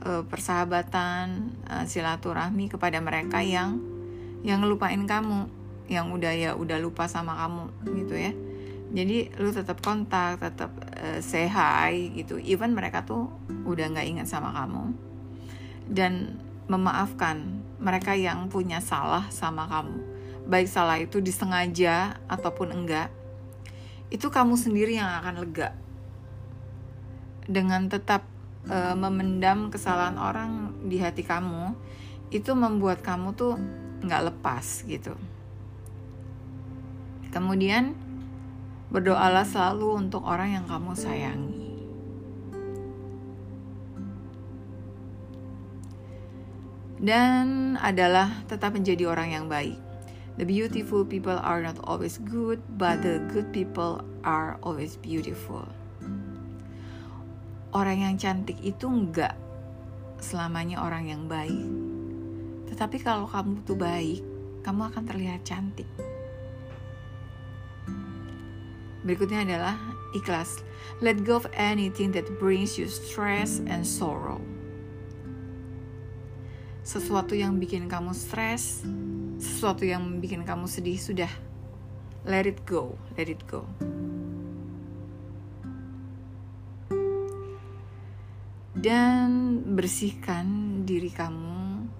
uh, 0.00 0.22
persahabatan 0.24 1.52
uh, 1.68 1.84
silaturahmi 1.84 2.72
kepada 2.72 2.96
mereka 3.02 3.44
yang 3.44 3.82
yang 4.40 4.62
ngelupain 4.62 5.04
kamu 5.04 5.50
yang 5.86 6.10
udah 6.10 6.32
ya 6.32 6.50
udah 6.54 6.78
lupa 6.80 7.10
sama 7.10 7.36
kamu 7.36 7.64
gitu 8.02 8.14
ya. 8.16 8.32
Jadi 8.86 9.34
lu 9.42 9.50
tetap 9.50 9.82
kontak 9.82 10.38
tetap 10.40 10.70
uh, 10.96 11.18
say 11.20 11.50
hi 11.50 12.14
gitu. 12.14 12.38
Even 12.40 12.72
mereka 12.72 13.02
tuh 13.04 13.28
udah 13.66 13.90
nggak 13.92 14.06
ingat 14.06 14.26
sama 14.30 14.54
kamu. 14.54 14.94
Dan 15.86 16.40
memaafkan 16.66 17.65
mereka 17.76 18.16
yang 18.16 18.48
punya 18.48 18.80
salah 18.80 19.28
sama 19.28 19.68
kamu. 19.68 19.98
Baik 20.46 20.68
salah 20.70 20.96
itu 21.02 21.18
disengaja 21.18 22.22
ataupun 22.30 22.72
enggak 22.72 23.10
itu 24.06 24.30
kamu 24.30 24.54
sendiri 24.54 24.94
yang 24.96 25.10
akan 25.22 25.42
lega. 25.42 25.74
Dengan 27.46 27.90
tetap 27.90 28.22
uh, 28.70 28.94
memendam 28.94 29.70
kesalahan 29.70 30.18
orang 30.18 30.50
di 30.86 31.02
hati 31.02 31.26
kamu 31.26 31.74
itu 32.30 32.54
membuat 32.54 33.02
kamu 33.02 33.34
tuh 33.34 33.58
nggak 34.06 34.34
lepas 34.34 34.86
gitu. 34.86 35.14
Kemudian 37.34 37.98
berdoalah 38.90 39.42
selalu 39.42 40.06
untuk 40.06 40.22
orang 40.22 40.62
yang 40.62 40.66
kamu 40.70 40.94
sayangi 40.94 41.65
dan 47.00 47.76
adalah 47.80 48.44
tetap 48.48 48.76
menjadi 48.76 49.08
orang 49.08 49.30
yang 49.32 49.46
baik 49.48 49.78
The 50.36 50.44
beautiful 50.44 51.00
people 51.08 51.40
are 51.40 51.64
not 51.64 51.80
always 51.88 52.20
good, 52.20 52.60
but 52.76 53.00
the 53.00 53.24
good 53.32 53.56
people 53.56 54.04
are 54.20 54.60
always 54.60 55.00
beautiful 55.00 55.64
orang 57.76 58.00
yang 58.00 58.14
cantik 58.16 58.56
itu 58.64 58.88
enggak 58.88 59.36
selamanya 60.16 60.80
orang 60.80 61.12
yang 61.12 61.22
baik. 61.28 61.68
Tetapi 62.72 62.96
kalau 63.04 63.28
kamu 63.28 63.60
tuh 63.68 63.76
baik, 63.76 64.24
kamu 64.64 64.88
akan 64.88 65.04
terlihat 65.04 65.44
cantik. 65.44 65.86
Berikutnya 69.04 69.44
adalah 69.44 69.76
ikhlas. 70.16 70.64
Let 71.04 71.22
go 71.22 71.36
of 71.36 71.46
anything 71.52 72.10
that 72.16 72.26
brings 72.40 72.80
you 72.80 72.88
stress 72.88 73.60
and 73.68 73.84
sorrow. 73.84 74.40
Sesuatu 76.86 77.34
yang 77.34 77.58
bikin 77.58 77.90
kamu 77.90 78.14
stres, 78.14 78.86
sesuatu 79.42 79.82
yang 79.82 80.22
bikin 80.22 80.46
kamu 80.46 80.70
sedih 80.70 81.02
sudah. 81.02 81.32
Let 82.22 82.46
it 82.46 82.62
go, 82.62 82.94
let 83.18 83.26
it 83.26 83.42
go. 83.50 83.66
dan 88.86 89.58
bersihkan 89.74 90.46
diri 90.86 91.10
kamu. 91.10 91.90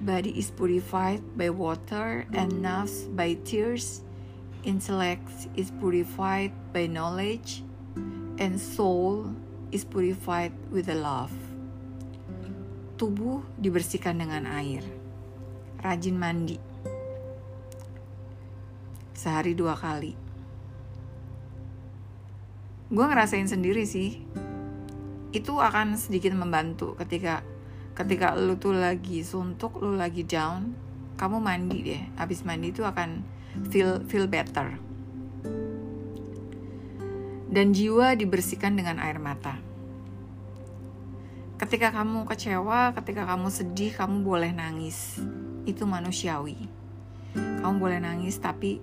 Body 0.00 0.34
is 0.34 0.50
purified 0.50 1.22
by 1.38 1.54
water 1.54 2.26
and 2.34 2.50
nerves 2.58 3.06
by 3.14 3.38
tears. 3.46 4.02
Intellect 4.66 5.30
is 5.54 5.70
purified 5.78 6.50
by 6.74 6.90
knowledge 6.90 7.62
and 8.42 8.58
soul 8.58 9.28
is 9.70 9.86
purified 9.86 10.52
with 10.74 10.90
the 10.90 10.98
love. 10.98 11.34
Tubuh 13.00 13.42
dibersihkan 13.56 14.18
dengan 14.20 14.44
air. 14.46 14.84
Rajin 15.80 16.18
mandi. 16.20 16.58
Sehari 19.16 19.56
dua 19.56 19.74
kali 19.74 20.30
gue 22.90 23.06
ngerasain 23.06 23.46
sendiri 23.46 23.86
sih 23.86 24.18
itu 25.30 25.52
akan 25.54 25.94
sedikit 25.94 26.34
membantu 26.34 26.98
ketika 26.98 27.46
ketika 27.94 28.34
lu 28.34 28.58
tuh 28.58 28.74
lagi 28.74 29.22
suntuk 29.22 29.78
lu 29.78 29.94
lagi 29.94 30.26
down 30.26 30.74
kamu 31.14 31.38
mandi 31.38 31.78
deh 31.86 32.02
habis 32.18 32.42
mandi 32.42 32.74
itu 32.74 32.82
akan 32.82 33.22
feel 33.70 34.02
feel 34.10 34.26
better 34.26 34.74
dan 37.50 37.74
jiwa 37.74 38.14
dibersihkan 38.14 38.78
dengan 38.78 39.02
air 39.02 39.18
mata. 39.18 39.58
Ketika 41.58 41.92
kamu 41.92 42.24
kecewa 42.24 42.94
ketika 42.96 43.26
kamu 43.26 43.50
sedih 43.52 43.92
kamu 43.92 44.24
boleh 44.24 44.54
nangis. 44.54 45.20
Itu 45.68 45.84
manusiawi. 45.84 46.56
Kamu 47.36 47.76
boleh 47.76 48.00
nangis 48.00 48.40
tapi 48.40 48.80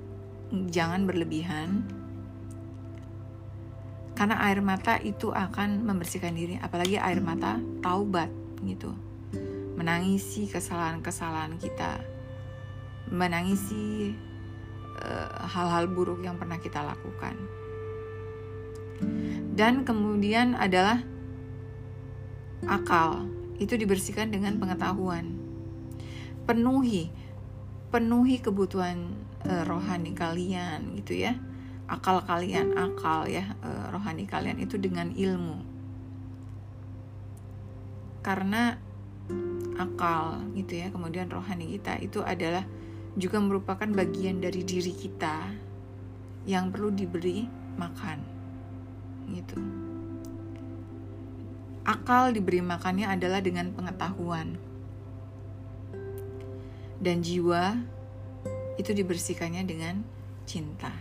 jangan 0.69 1.07
berlebihan. 1.07 1.81
Karena 4.13 4.38
air 4.45 4.62
mata 4.62 5.00
itu 5.01 5.33
akan 5.33 5.88
membersihkan 5.88 6.38
diri. 6.38 6.59
Apalagi 6.62 7.01
air 7.01 7.17
mata 7.24 7.57
taubat 7.81 8.29
gitu. 8.62 8.93
Menangisi 9.74 10.45
kesalahan-kesalahan 10.45 11.57
kita. 11.57 11.97
Menangisi 13.09 14.13
eh, 15.01 15.29
hal-hal 15.50 15.88
uh, 15.88 15.91
buruk 15.97 16.21
yang 16.21 16.36
pernah 16.38 16.62
kita 16.62 16.83
lakukan 16.83 17.57
dan 19.58 19.82
kemudian 19.82 20.54
adalah 20.54 21.02
akal. 22.70 23.26
Itu 23.58 23.74
dibersihkan 23.74 24.30
dengan 24.30 24.62
pengetahuan. 24.62 25.34
Penuhi. 26.46 27.10
Penuhi 27.90 28.38
kebutuhan 28.38 29.18
uh, 29.50 29.66
rohani 29.66 30.14
kalian 30.14 31.02
gitu 31.02 31.18
ya. 31.18 31.34
Akal 31.90 32.22
kalian 32.22 32.78
akal 32.78 33.26
ya 33.26 33.58
uh, 33.66 33.90
rohani 33.90 34.30
kalian 34.30 34.62
itu 34.62 34.78
dengan 34.78 35.10
ilmu. 35.10 35.66
Karena 38.22 38.78
akal 39.82 40.46
gitu 40.54 40.78
ya 40.78 40.94
kemudian 40.94 41.34
rohani 41.34 41.74
kita 41.78 41.98
itu 41.98 42.22
adalah 42.22 42.62
juga 43.18 43.42
merupakan 43.42 43.90
bagian 43.90 44.38
dari 44.38 44.62
diri 44.62 44.94
kita 44.94 45.50
yang 46.46 46.70
perlu 46.70 46.94
diberi 46.94 47.46
makan 47.78 48.37
gitu. 49.31 49.60
Akal 51.88 52.36
diberi 52.36 52.60
makannya 52.60 53.07
adalah 53.07 53.39
dengan 53.39 53.72
pengetahuan. 53.72 54.60
Dan 57.00 57.24
jiwa 57.24 57.79
itu 58.75 58.91
dibersihkannya 58.91 59.63
dengan 59.63 60.03
cinta. 60.43 60.91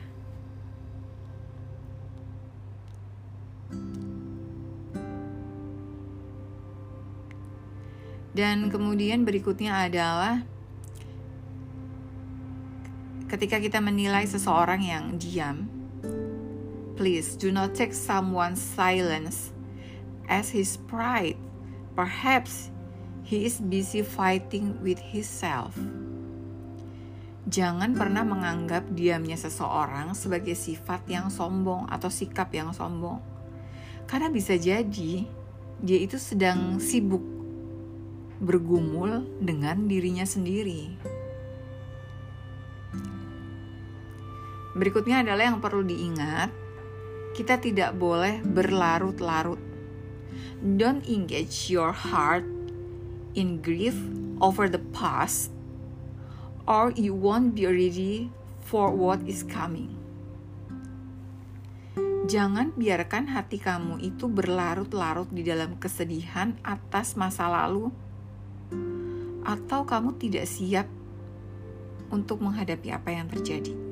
Dan 8.37 8.69
kemudian 8.69 9.25
berikutnya 9.25 9.89
adalah 9.89 10.45
ketika 13.33 13.57
kita 13.57 13.81
menilai 13.81 14.29
seseorang 14.29 14.85
yang 14.85 15.05
diam, 15.17 15.67
please 16.97 17.37
do 17.37 17.53
not 17.53 17.77
take 17.77 17.93
someone's 17.93 18.59
silence 18.59 19.53
as 20.27 20.51
his 20.51 20.81
pride. 20.89 21.37
Perhaps 21.93 22.73
he 23.23 23.45
is 23.45 23.61
busy 23.61 24.01
fighting 24.01 24.81
with 24.81 24.99
himself. 24.99 25.77
Jangan 27.47 27.95
pernah 27.95 28.27
menganggap 28.27 28.91
diamnya 28.91 29.39
seseorang 29.39 30.19
sebagai 30.19 30.59
sifat 30.59 31.07
yang 31.07 31.31
sombong 31.31 31.87
atau 31.87 32.11
sikap 32.11 32.51
yang 32.51 32.75
sombong. 32.75 33.23
Karena 34.11 34.27
bisa 34.27 34.59
jadi 34.59 35.23
dia 35.79 35.99
itu 36.03 36.19
sedang 36.19 36.83
sibuk 36.83 37.23
bergumul 38.43 39.25
dengan 39.39 39.87
dirinya 39.87 40.27
sendiri. 40.27 40.97
Berikutnya 44.77 45.25
adalah 45.25 45.55
yang 45.55 45.63
perlu 45.63 45.87
diingat, 45.89 46.66
kita 47.37 47.61
tidak 47.61 47.93
boleh 48.01 48.41
berlarut-larut. 48.41 49.61
Don't 50.81 51.05
engage 51.05 51.69
your 51.69 51.93
heart 51.93 52.49
in 53.37 53.61
grief 53.61 53.93
over 54.41 54.73
the 54.73 54.81
past, 54.97 55.53
or 56.65 56.97
you 56.97 57.13
won't 57.13 57.53
be 57.53 57.69
ready 57.69 58.33
for 58.65 58.89
what 58.89 59.21
is 59.29 59.45
coming. 59.45 59.93
Jangan 62.27 62.73
biarkan 62.75 63.29
hati 63.31 63.61
kamu 63.61 64.01
itu 64.01 64.27
berlarut-larut 64.27 65.29
di 65.29 65.45
dalam 65.45 65.77
kesedihan 65.77 66.57
atas 66.65 67.15
masa 67.15 67.47
lalu 67.53 67.93
atau 69.47 69.87
kamu 69.87 70.19
tidak 70.19 70.49
siap 70.49 70.91
untuk 72.11 72.43
menghadapi 72.43 72.91
apa 72.91 73.15
yang 73.15 73.31
terjadi. 73.31 73.86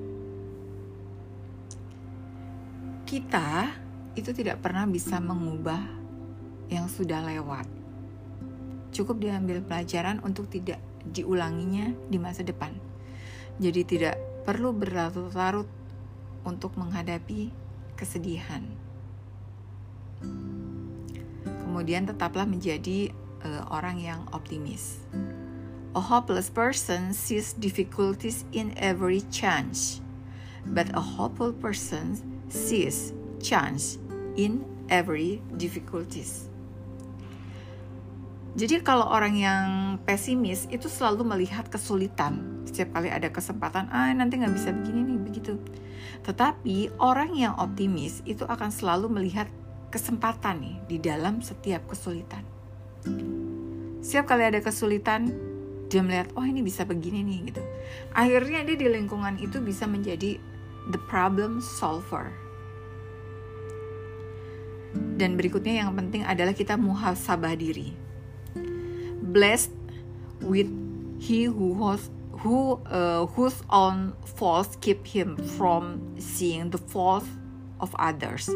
Kita 3.04 3.68
itu 4.16 4.32
tidak 4.32 4.64
pernah 4.64 4.88
bisa 4.88 5.20
mengubah 5.20 5.80
yang 6.72 6.88
sudah 6.88 7.20
lewat. 7.20 7.68
Cukup 8.96 9.20
diambil 9.20 9.60
pelajaran 9.60 10.24
untuk 10.24 10.48
tidak 10.48 10.80
diulanginya 11.12 11.92
di 12.08 12.16
masa 12.16 12.40
depan. 12.40 12.72
Jadi 13.60 13.84
tidak 13.84 14.16
perlu 14.48 14.72
berlarut-larut 14.72 15.68
untuk 16.48 16.80
menghadapi 16.80 17.52
kesedihan. 17.92 18.64
Kemudian 21.44 22.08
tetaplah 22.08 22.48
menjadi 22.48 23.12
uh, 23.44 23.68
orang 23.68 24.00
yang 24.00 24.20
optimis. 24.32 25.04
A 25.94 26.00
hopeless 26.00 26.48
person 26.48 27.12
sees 27.12 27.54
difficulties 27.54 28.48
in 28.50 28.74
every 28.80 29.22
chance, 29.30 30.00
but 30.66 30.90
a 30.96 31.04
hopeful 31.04 31.54
person 31.54 32.33
sees 32.48 33.12
chance 33.40 34.00
in 34.34 34.64
every 34.88 35.40
difficulties. 35.56 36.48
Jadi 38.54 38.86
kalau 38.86 39.10
orang 39.10 39.34
yang 39.34 39.66
pesimis 40.06 40.70
itu 40.70 40.86
selalu 40.86 41.26
melihat 41.26 41.66
kesulitan. 41.66 42.62
Setiap 42.70 42.94
kali 42.94 43.10
ada 43.10 43.26
kesempatan, 43.26 43.90
ah 43.90 44.14
nanti 44.14 44.38
nggak 44.38 44.54
bisa 44.54 44.70
begini 44.70 45.10
nih, 45.10 45.18
begitu. 45.18 45.58
Tetapi 46.22 46.94
orang 47.02 47.34
yang 47.34 47.58
optimis 47.58 48.22
itu 48.22 48.46
akan 48.46 48.70
selalu 48.70 49.10
melihat 49.10 49.50
kesempatan 49.90 50.62
nih 50.62 50.76
di 50.86 50.96
dalam 51.02 51.42
setiap 51.42 51.82
kesulitan. 51.90 52.46
Setiap 53.98 54.30
kali 54.30 54.46
ada 54.46 54.62
kesulitan, 54.62 55.34
dia 55.94 56.02
melihat 56.02 56.34
oh 56.34 56.42
ini 56.42 56.58
bisa 56.64 56.82
begini 56.82 57.22
nih 57.22 57.54
gitu 57.54 57.62
akhirnya 58.18 58.66
dia 58.66 58.74
di 58.74 58.88
lingkungan 58.90 59.38
itu 59.38 59.62
bisa 59.62 59.86
menjadi 59.86 60.42
the 60.90 61.00
problem 61.08 61.60
solver. 61.62 62.32
Dan 64.94 65.38
berikutnya 65.38 65.86
yang 65.86 65.94
penting 65.94 66.22
adalah 66.26 66.54
kita 66.54 66.78
muhasabah 66.78 67.54
diri. 67.58 67.94
Blessed 69.24 69.74
with 70.44 70.70
he 71.18 71.46
who 71.48 71.74
has 71.82 72.10
who 72.44 72.82
uh, 72.90 73.26
whose 73.34 73.62
own 73.70 74.14
faults 74.26 74.76
keep 74.82 75.06
him 75.06 75.38
from 75.56 76.02
seeing 76.18 76.70
the 76.70 76.78
faults 76.78 77.30
of 77.78 77.90
others. 77.96 78.50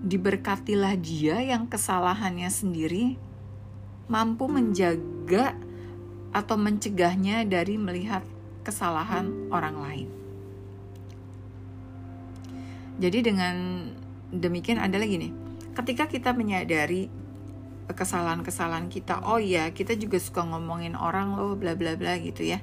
Diberkatilah 0.00 0.96
dia 0.98 1.38
yang 1.44 1.68
kesalahannya 1.68 2.48
sendiri 2.48 3.20
mampu 4.10 4.50
menjaga 4.50 5.54
atau 6.34 6.56
mencegahnya 6.58 7.46
dari 7.46 7.78
melihat 7.78 8.26
kesalahan 8.62 9.50
orang 9.52 9.76
lain. 9.80 10.08
Jadi 13.00 13.18
dengan 13.24 13.56
demikian 14.28 14.76
adalah 14.76 15.08
gini, 15.08 15.32
ketika 15.72 16.04
kita 16.04 16.36
menyadari 16.36 17.08
kesalahan-kesalahan 17.90 18.92
kita, 18.92 19.24
oh 19.24 19.40
iya 19.40 19.72
kita 19.72 19.96
juga 19.96 20.20
suka 20.20 20.44
ngomongin 20.44 20.94
orang 20.94 21.34
loh, 21.34 21.56
bla 21.56 21.74
bla 21.74 21.96
bla 21.96 22.20
gitu 22.20 22.44
ya, 22.44 22.60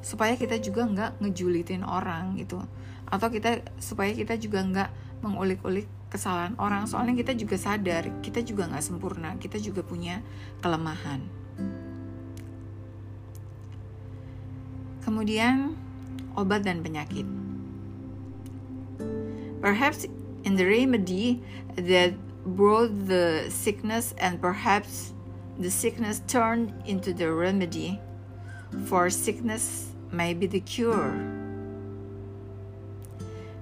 supaya 0.00 0.34
kita 0.34 0.56
juga 0.58 0.88
nggak 0.88 1.10
ngejulitin 1.20 1.84
orang 1.84 2.40
gitu, 2.40 2.64
atau 3.06 3.28
kita 3.30 3.62
supaya 3.78 4.10
kita 4.16 4.34
juga 4.40 4.64
nggak 4.64 4.90
mengulik-ulik 5.22 5.86
kesalahan 6.06 6.54
orang 6.62 6.86
soalnya 6.86 7.18
kita 7.18 7.34
juga 7.34 7.58
sadar 7.58 8.08
kita 8.22 8.40
juga 8.40 8.70
nggak 8.70 8.84
sempurna 8.84 9.34
kita 9.42 9.58
juga 9.58 9.82
punya 9.82 10.22
kelemahan 10.62 11.18
kemudian 15.06 15.78
obat 16.34 16.66
dan 16.66 16.82
penyakit 16.82 17.22
perhaps 19.62 20.10
in 20.42 20.58
the 20.58 20.66
remedy 20.66 21.38
that 21.78 22.10
brought 22.42 22.90
the 23.06 23.46
sickness 23.46 24.18
and 24.18 24.42
perhaps 24.42 25.14
the 25.62 25.70
sickness 25.70 26.26
turned 26.26 26.74
into 26.90 27.14
the 27.14 27.30
remedy 27.30 28.02
for 28.90 29.06
sickness 29.06 29.94
may 30.10 30.34
be 30.34 30.50
the 30.50 30.60
cure 30.66 31.14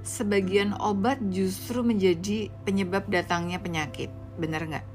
sebagian 0.04 0.76
obat 0.76 1.16
justru 1.32 1.80
menjadi 1.80 2.52
penyebab 2.68 3.08
datangnya 3.08 3.56
penyakit. 3.56 4.12
Bener 4.36 4.68
nggak? 4.68 4.86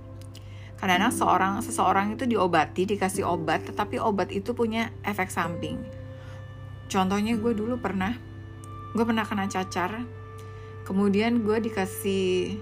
Kadang-kadang 0.79 1.11
seorang 1.11 1.53
seseorang 1.59 2.05
itu 2.15 2.23
diobati, 2.29 2.87
dikasih 2.87 3.27
obat, 3.27 3.67
tetapi 3.67 3.99
obat 3.99 4.31
itu 4.31 4.55
punya 4.55 4.93
efek 5.03 5.27
samping. 5.27 5.81
Contohnya 6.89 7.37
gue 7.37 7.53
dulu 7.53 7.77
pernah, 7.77 8.17
gue 8.97 9.03
pernah 9.05 9.21
kena 9.21 9.45
cacar, 9.45 10.01
kemudian 10.89 11.45
gue 11.45 11.57
dikasih 11.61 12.57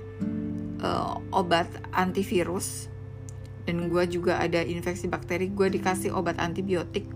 uh, 0.83 1.15
obat 1.31 1.71
antivirus, 1.95 2.91
dan 3.63 3.87
gue 3.87 4.03
juga 4.11 4.43
ada 4.43 4.59
infeksi 4.59 5.07
bakteri, 5.07 5.47
gue 5.47 5.71
dikasih 5.71 6.11
obat 6.11 6.43
antibiotik, 6.43 7.07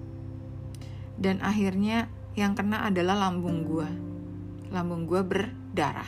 dan 1.20 1.44
akhirnya 1.44 2.08
yang 2.40 2.56
kena 2.56 2.88
adalah 2.88 3.28
lambung 3.28 3.68
gue, 3.68 3.90
lambung 4.72 5.04
gue 5.04 5.20
berdarah, 5.20 6.08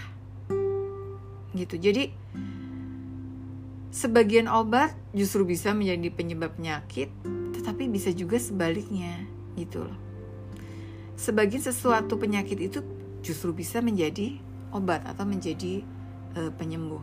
gitu. 1.51 1.75
Jadi 1.75 2.23
Sebagian 3.93 4.49
obat 4.49 4.97
justru 5.13 5.45
bisa 5.45 5.69
menjadi 5.69 6.09
penyebab 6.09 6.57
penyakit, 6.57 7.13
tetapi 7.53 7.85
bisa 7.93 8.09
juga 8.09 8.41
sebaliknya, 8.41 9.21
gitu 9.53 9.85
loh. 9.85 10.12
Sebagian 11.13 11.61
sesuatu 11.61 12.17
penyakit 12.17 12.57
itu 12.57 12.79
justru 13.23 13.55
bisa 13.55 13.79
menjadi 13.79 14.37
obat 14.73 15.05
atau 15.05 15.23
menjadi 15.23 15.85
uh, 16.35 16.51
penyembuh. 16.57 17.01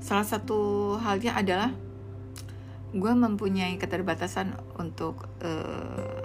Salah 0.00 0.26
satu 0.26 0.94
halnya 0.98 1.36
adalah 1.36 1.70
gue 2.90 3.12
mempunyai 3.14 3.78
keterbatasan 3.78 4.58
untuk 4.78 5.30
uh, 5.44 6.22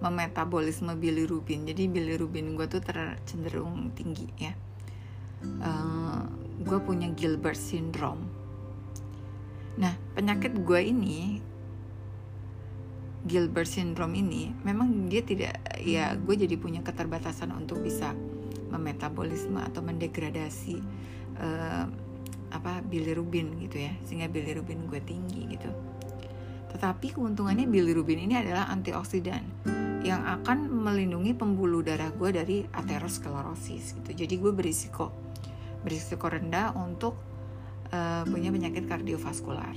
memetabolisme 0.00 0.94
bilirubin. 0.96 1.66
Jadi 1.68 1.90
bilirubin 1.90 2.54
gue 2.54 2.64
tuh 2.70 2.80
tercenderung 2.80 3.92
tinggi 3.92 4.28
ya. 4.38 4.54
Uh, 5.42 6.24
gue 6.62 6.78
punya 6.82 7.10
Gilbert 7.12 7.58
syndrome. 7.58 8.22
Nah, 9.78 9.94
penyakit 10.18 10.58
gue 10.58 10.80
ini 10.82 11.38
Gilbert 13.26 13.66
syndrome 13.66 14.14
ini 14.14 14.54
memang 14.62 15.10
dia 15.10 15.24
tidak 15.26 15.58
ya 15.82 16.14
gue 16.14 16.34
jadi 16.38 16.54
punya 16.54 16.80
keterbatasan 16.86 17.50
untuk 17.50 17.82
bisa 17.82 18.14
memetabolisme 18.68 19.58
atau 19.58 19.80
mendegradasi 19.82 20.76
uh, 21.40 21.84
apa 22.48 22.80
bilirubin 22.86 23.58
gitu 23.64 23.82
ya 23.84 23.92
sehingga 24.06 24.30
bilirubin 24.30 24.86
gue 24.86 25.00
tinggi 25.02 25.58
gitu. 25.58 25.70
Tetapi 26.68 27.16
keuntungannya 27.16 27.64
bilirubin 27.64 28.28
ini 28.28 28.36
adalah 28.36 28.68
antioksidan 28.68 29.42
yang 30.04 30.22
akan 30.24 30.68
melindungi 30.68 31.34
pembuluh 31.34 31.82
darah 31.82 32.12
gue 32.12 32.30
dari 32.30 32.56
aterosklerosis 32.70 33.98
gitu. 33.98 34.10
Jadi 34.14 34.34
gue 34.36 34.52
berisiko 34.54 35.28
berisiko 35.82 36.26
rendah 36.26 36.74
untuk 36.74 37.14
uh, 37.92 38.22
punya 38.26 38.50
penyakit 38.50 38.84
kardiovaskular 38.86 39.76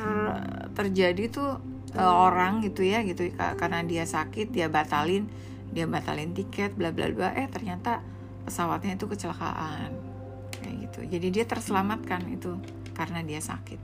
terjadi 0.73 1.29
tuh 1.29 1.61
uh, 1.93 2.15
orang 2.25 2.65
gitu 2.65 2.81
ya 2.81 3.05
gitu 3.05 3.29
karena 3.37 3.85
dia 3.85 4.03
sakit 4.03 4.49
dia 4.49 4.65
batalin 4.65 5.29
dia 5.69 5.85
batalin 5.85 6.33
tiket 6.33 6.73
bla 6.73 6.89
bla 6.89 7.07
bla 7.13 7.29
eh 7.37 7.45
ternyata 7.47 8.01
pesawatnya 8.45 8.93
itu 8.95 9.09
kecelakaan. 9.09 9.89
Kayak 10.61 10.75
gitu. 10.87 10.99
Jadi 11.17 11.27
dia 11.33 11.45
terselamatkan 11.49 12.21
itu 12.29 12.61
karena 12.93 13.25
dia 13.25 13.41
sakit. 13.41 13.81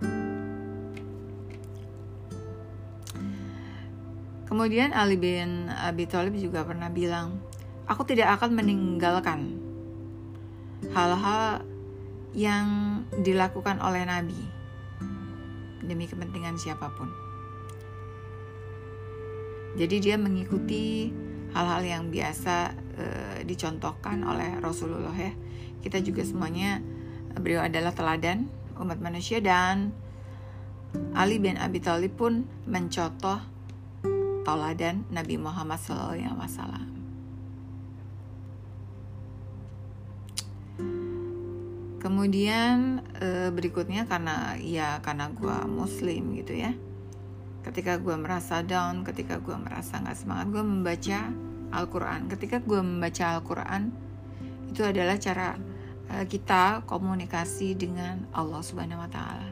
Kemudian 4.46 4.92
Ali 4.94 5.16
bin 5.16 5.72
Abi 5.72 6.06
Thalib 6.06 6.36
juga 6.36 6.68
pernah 6.68 6.92
bilang, 6.92 7.40
aku 7.88 8.04
tidak 8.04 8.36
akan 8.40 8.52
meninggalkan 8.52 9.58
hal-hal 10.92 11.64
yang 12.36 12.68
dilakukan 13.24 13.80
oleh 13.80 14.04
Nabi 14.04 14.51
demi 15.92 16.08
kepentingan 16.08 16.56
siapa 16.56 16.88
pun. 16.96 17.12
Jadi 19.76 20.00
dia 20.00 20.16
mengikuti 20.16 21.12
hal-hal 21.52 21.84
yang 21.84 22.04
biasa 22.08 22.56
e, 22.96 23.06
dicontohkan 23.44 24.24
oleh 24.24 24.60
Rasulullah 24.64 25.16
ya. 25.16 25.36
Kita 25.84 26.00
juga 26.00 26.24
semuanya 26.24 26.80
beliau 27.36 27.64
adalah 27.68 27.92
teladan 27.92 28.48
umat 28.80 29.04
manusia 29.04 29.44
dan 29.44 29.92
Ali 31.16 31.40
bin 31.40 31.56
Abi 31.56 31.80
Thalib 31.80 32.16
pun 32.20 32.48
mencontoh 32.68 33.40
tauladan 34.44 35.08
Nabi 35.12 35.40
Muhammad 35.40 35.80
SAW. 35.80 37.01
Kemudian 42.02 43.06
e, 43.22 43.54
berikutnya 43.54 44.10
karena 44.10 44.58
ya 44.58 44.98
karena 45.06 45.30
gue 45.30 45.58
muslim 45.70 46.34
gitu 46.34 46.58
ya. 46.58 46.74
Ketika 47.62 48.02
gue 48.02 48.18
merasa 48.18 48.66
down, 48.66 49.06
ketika 49.06 49.38
gue 49.38 49.54
merasa 49.54 50.02
nggak 50.02 50.18
semangat, 50.18 50.50
gue 50.50 50.64
membaca 50.66 51.30
Al-Quran. 51.70 52.26
Ketika 52.26 52.58
gue 52.58 52.82
membaca 52.82 53.38
Al-Quran, 53.38 53.94
itu 54.74 54.82
adalah 54.82 55.22
cara 55.22 55.62
e, 56.10 56.26
kita 56.26 56.90
komunikasi 56.90 57.78
dengan 57.78 58.26
Allah 58.34 58.66
Subhanahu 58.66 59.06
Wa 59.06 59.12
Taala. 59.14 59.50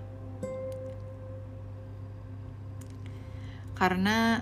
Karena 3.78 4.42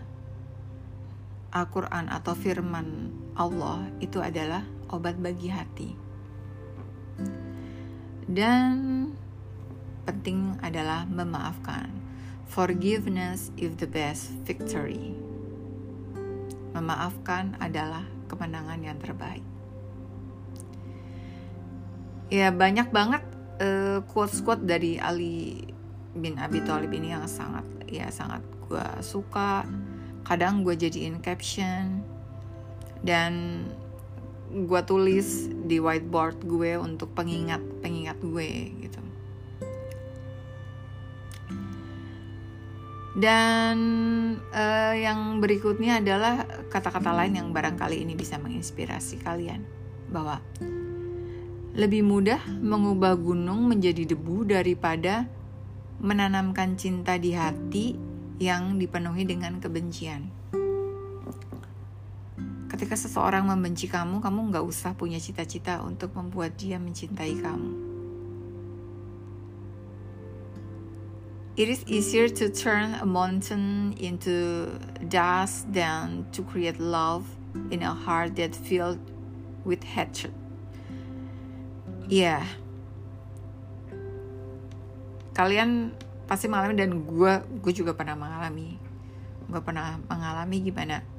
Al-Quran 1.51 2.07
atau 2.07 2.33
firman 2.39 3.11
Allah 3.35 3.83
itu 3.99 4.23
adalah 4.23 4.63
obat 4.95 5.19
bagi 5.19 5.51
hati. 5.51 5.89
Dan 8.27 8.75
penting 10.03 10.59
adalah 10.59 11.07
memaafkan. 11.07 11.87
Forgiveness 12.47 13.51
is 13.59 13.75
the 13.79 13.87
best 13.87 14.31
victory. 14.47 15.15
Memaafkan 16.71 17.55
adalah 17.59 18.03
kemenangan 18.27 18.79
yang 18.83 18.99
terbaik. 18.99 19.43
Ya 22.27 22.51
banyak 22.51 22.91
banget 22.91 23.23
uh, 23.63 24.03
quotes-quotes 24.11 24.67
dari 24.67 24.99
Ali 24.99 25.63
bin 26.11 26.35
Abi 26.35 26.59
Thalib 26.63 26.91
ini 26.91 27.15
yang 27.15 27.23
sangat 27.29 27.63
ya 27.87 28.11
sangat 28.11 28.43
gue 28.67 28.87
suka 28.99 29.63
kadang 30.27 30.65
gue 30.65 30.75
jadiin 30.75 31.23
caption 31.23 32.03
dan 33.05 33.63
gue 34.47 34.81
tulis 34.87 35.51
di 35.67 35.77
whiteboard 35.77 36.39
gue 36.47 36.79
untuk 36.79 37.11
pengingat 37.11 37.59
pengingat 37.83 38.17
gue 38.23 38.71
gitu 38.79 39.01
dan 43.17 43.77
uh, 44.53 44.93
yang 44.93 45.41
berikutnya 45.41 45.99
adalah 45.99 46.45
kata-kata 46.69 47.11
lain 47.17 47.33
yang 47.41 47.49
barangkali 47.49 48.05
ini 48.05 48.13
bisa 48.13 48.37
menginspirasi 48.37 49.25
kalian 49.25 49.65
bahwa 50.13 50.37
lebih 51.77 52.05
mudah 52.05 52.41
mengubah 52.61 53.17
gunung 53.17 53.69
menjadi 53.69 54.05
debu 54.13 54.49
daripada 54.49 55.29
menanamkan 55.97 56.77
cinta 56.77 57.17
di 57.17 57.33
hati 57.33 57.97
yang 58.37 58.77
dipenuhi 58.77 59.25
dengan 59.25 59.57
kebencian. 59.57 60.36
Ketika 62.77 62.93
seseorang 62.93 63.49
membenci 63.49 63.89
kamu, 63.89 64.21
kamu 64.21 64.53
nggak 64.53 64.61
usah 64.61 64.93
punya 64.93 65.17
cita-cita 65.17 65.81
untuk 65.81 66.13
membuat 66.13 66.61
dia 66.61 66.77
mencintai 66.77 67.33
kamu. 67.41 67.73
It 71.57 71.73
is 71.73 71.81
easier 71.89 72.29
to 72.29 72.53
turn 72.53 72.93
a 73.01 73.07
mountain 73.09 73.97
into 73.97 74.69
dust 75.09 75.65
than 75.73 76.29
to 76.37 76.45
create 76.45 76.77
love 76.77 77.25
in 77.73 77.81
a 77.81 77.97
heart 77.97 78.37
that 78.37 78.53
filled 78.53 79.01
with 79.65 79.81
hatred. 79.81 80.37
Ya, 82.05 82.45
yeah. 82.45 82.45
kalian 85.33 85.97
pasti 86.29 86.45
mengalami 86.45 86.77
dan 86.77 86.93
gue 86.93 87.33
gue 87.57 87.73
juga 87.73 87.97
pernah 87.97 88.13
mengalami. 88.13 88.77
Gue 89.49 89.65
pernah 89.65 89.97
mengalami 90.05 90.61
gimana 90.61 91.16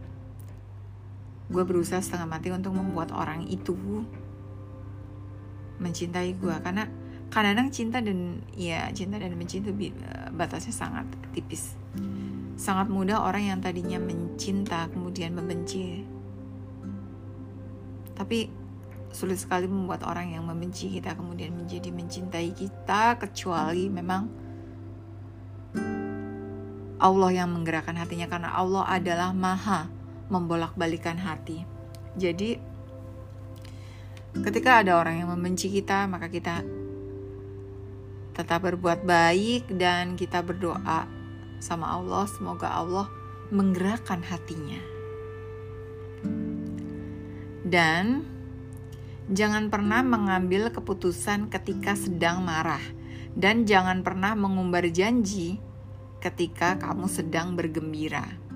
gue 1.48 1.62
berusaha 1.64 2.00
setengah 2.04 2.28
mati 2.28 2.52
untuk 2.52 2.76
membuat 2.76 3.08
orang 3.16 3.48
itu 3.48 3.72
mencintai 5.80 6.36
gue 6.36 6.54
karena 6.60 6.84
kadang-kadang 7.28 7.68
cinta 7.68 7.98
dan 8.00 8.40
ya 8.56 8.88
cinta 8.92 9.20
dan 9.20 9.36
benci 9.36 9.60
itu 9.60 9.72
batasnya 10.32 10.72
sangat 10.72 11.06
tipis. 11.32 11.76
Sangat 12.58 12.90
mudah 12.90 13.22
orang 13.22 13.54
yang 13.54 13.58
tadinya 13.62 14.00
mencinta 14.00 14.88
kemudian 14.90 15.36
membenci. 15.36 16.02
Tapi 18.16 18.50
sulit 19.14 19.38
sekali 19.38 19.70
membuat 19.70 20.04
orang 20.04 20.34
yang 20.34 20.44
membenci 20.44 20.90
kita 20.90 21.14
kemudian 21.14 21.54
menjadi 21.54 21.88
mencintai 21.94 22.50
kita 22.52 23.16
kecuali 23.16 23.86
memang 23.88 24.22
Allah 26.98 27.30
yang 27.30 27.54
menggerakkan 27.54 27.94
hatinya. 27.94 28.26
Karena 28.26 28.50
Allah 28.56 28.84
adalah 28.90 29.30
maha 29.30 29.97
membolak-balikan 30.28 31.16
hati. 31.20 31.64
Jadi 32.16 32.56
ketika 34.44 34.80
ada 34.84 35.00
orang 35.00 35.24
yang 35.24 35.28
membenci 35.32 35.72
kita, 35.72 36.04
maka 36.08 36.28
kita 36.28 36.62
tetap 38.36 38.62
berbuat 38.62 39.02
baik 39.02 39.66
dan 39.74 40.14
kita 40.14 40.46
berdoa 40.46 41.10
sama 41.58 41.90
Allah 41.90 42.24
semoga 42.30 42.70
Allah 42.70 43.10
menggerakkan 43.50 44.22
hatinya. 44.22 44.78
Dan 47.68 48.24
jangan 49.28 49.68
pernah 49.68 50.00
mengambil 50.00 50.72
keputusan 50.72 51.52
ketika 51.52 51.98
sedang 51.98 52.40
marah 52.46 52.80
dan 53.36 53.68
jangan 53.68 54.00
pernah 54.00 54.32
mengumbar 54.32 54.88
janji 54.88 55.60
ketika 56.18 56.80
kamu 56.80 57.06
sedang 57.06 57.54
bergembira 57.54 58.47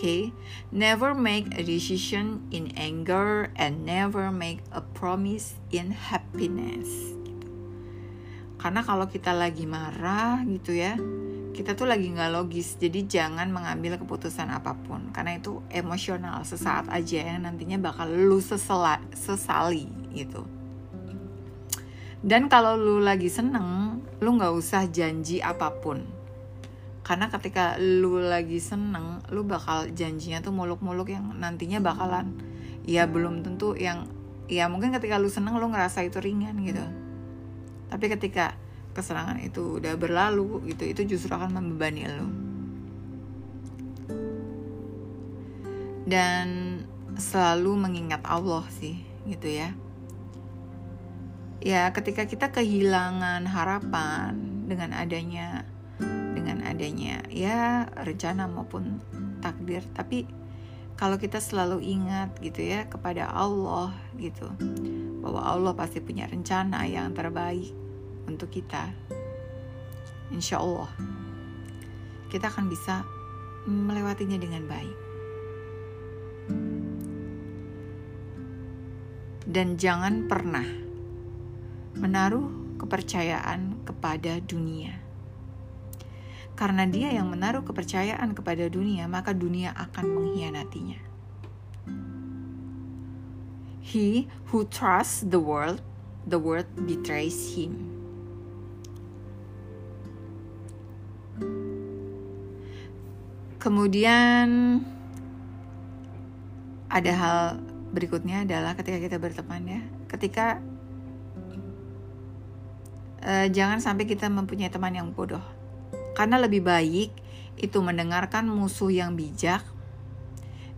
okay? 0.00 0.32
Never 0.72 1.12
make 1.12 1.52
a 1.52 1.62
decision 1.62 2.48
in 2.48 2.72
anger 2.72 3.52
and 3.60 3.84
never 3.84 4.32
make 4.32 4.64
a 4.72 4.80
promise 4.80 5.60
in 5.68 5.92
happiness. 5.92 6.88
Karena 8.56 8.80
kalau 8.80 9.04
kita 9.12 9.36
lagi 9.36 9.68
marah 9.68 10.40
gitu 10.48 10.72
ya, 10.72 10.96
kita 11.52 11.76
tuh 11.76 11.84
lagi 11.84 12.08
nggak 12.08 12.32
logis. 12.32 12.80
Jadi 12.80 13.04
jangan 13.04 13.52
mengambil 13.52 14.00
keputusan 14.00 14.48
apa 14.48 14.72
pun 14.72 15.12
karena 15.12 15.36
itu 15.36 15.60
emosional 15.68 16.40
sesaat 16.48 16.88
aja 16.88 17.20
yang 17.20 17.44
nantinya 17.44 17.76
bakal 17.92 18.08
lu 18.08 18.40
sesela, 18.40 19.04
sesali 19.12 19.84
gitu. 20.16 20.48
Dan 22.20 22.52
kalau 22.52 22.76
lu 22.76 23.00
lagi 23.00 23.32
seneng, 23.32 24.00
lu 24.20 24.36
nggak 24.36 24.52
usah 24.52 24.84
janji 24.88 25.40
apa 25.40 25.72
pun 25.80 26.19
karena 27.10 27.26
ketika 27.26 27.74
lu 27.82 28.22
lagi 28.22 28.62
seneng 28.62 29.18
lu 29.34 29.42
bakal 29.42 29.90
janjinya 29.90 30.38
tuh 30.46 30.54
muluk-muluk 30.54 31.10
yang 31.10 31.34
nantinya 31.42 31.82
bakalan 31.82 32.38
ya 32.86 33.10
belum 33.10 33.42
tentu 33.42 33.74
yang 33.74 34.06
ya 34.46 34.70
mungkin 34.70 34.94
ketika 34.94 35.18
lu 35.18 35.26
seneng 35.26 35.58
lu 35.58 35.66
ngerasa 35.74 36.06
itu 36.06 36.22
ringan 36.22 36.54
gitu. 36.62 36.86
Tapi 37.90 38.06
ketika 38.14 38.54
kesenangan 38.94 39.42
itu 39.42 39.82
udah 39.82 39.98
berlalu 39.98 40.62
gitu 40.70 40.86
itu 40.86 41.02
justru 41.18 41.34
akan 41.34 41.50
membebani 41.50 42.06
lu. 42.14 42.30
Dan 46.06 46.46
selalu 47.18 47.74
mengingat 47.74 48.22
Allah 48.22 48.62
sih 48.70 49.02
gitu 49.26 49.50
ya. 49.50 49.74
Ya 51.58 51.90
ketika 51.90 52.22
kita 52.30 52.54
kehilangan 52.54 53.50
harapan 53.50 54.62
dengan 54.70 54.94
adanya 54.94 55.66
adanya 56.64 57.24
ya 57.32 57.88
rencana 58.00 58.46
maupun 58.46 59.00
takdir. 59.40 59.84
Tapi 59.96 60.24
kalau 61.00 61.16
kita 61.16 61.40
selalu 61.40 61.80
ingat 61.80 62.36
gitu 62.44 62.60
ya 62.60 62.84
kepada 62.88 63.32
Allah 63.32 63.92
gitu 64.20 64.52
bahwa 65.24 65.40
Allah 65.40 65.72
pasti 65.72 66.00
punya 66.04 66.28
rencana 66.28 66.84
yang 66.84 67.16
terbaik 67.16 67.72
untuk 68.28 68.52
kita 68.52 68.92
insya 70.30 70.60
Allah 70.60 70.88
kita 72.30 72.46
akan 72.46 72.70
bisa 72.70 73.02
melewatinya 73.66 74.38
dengan 74.38 74.64
baik. 74.70 74.98
Dan 79.50 79.74
jangan 79.74 80.30
pernah 80.30 80.64
menaruh 81.98 82.78
kepercayaan 82.78 83.82
kepada 83.82 84.38
dunia 84.46 84.94
karena 86.60 86.84
dia 86.84 87.08
yang 87.08 87.32
menaruh 87.32 87.64
kepercayaan 87.64 88.36
kepada 88.36 88.68
dunia, 88.68 89.08
maka 89.08 89.32
dunia 89.32 89.72
akan 89.72 90.04
mengkhianatinya. 90.12 91.00
He 93.80 94.28
who 94.52 94.68
trusts 94.68 95.24
the 95.24 95.40
world, 95.40 95.80
the 96.28 96.36
world 96.36 96.68
betrays 96.84 97.56
him. 97.56 97.88
Kemudian 103.56 104.84
ada 106.92 107.12
hal 107.16 107.40
berikutnya 107.88 108.44
adalah 108.44 108.76
ketika 108.76 109.00
kita 109.00 109.16
berteman 109.16 109.64
ya, 109.64 109.80
ketika 110.12 110.60
uh, 113.24 113.48
jangan 113.48 113.80
sampai 113.80 114.04
kita 114.04 114.28
mempunyai 114.28 114.68
teman 114.68 114.92
yang 114.92 115.08
bodoh 115.08 115.59
karena 116.14 116.36
lebih 116.40 116.64
baik 116.64 117.10
itu 117.60 117.78
mendengarkan 117.84 118.48
musuh 118.48 118.88
yang 118.88 119.14
bijak 119.14 119.60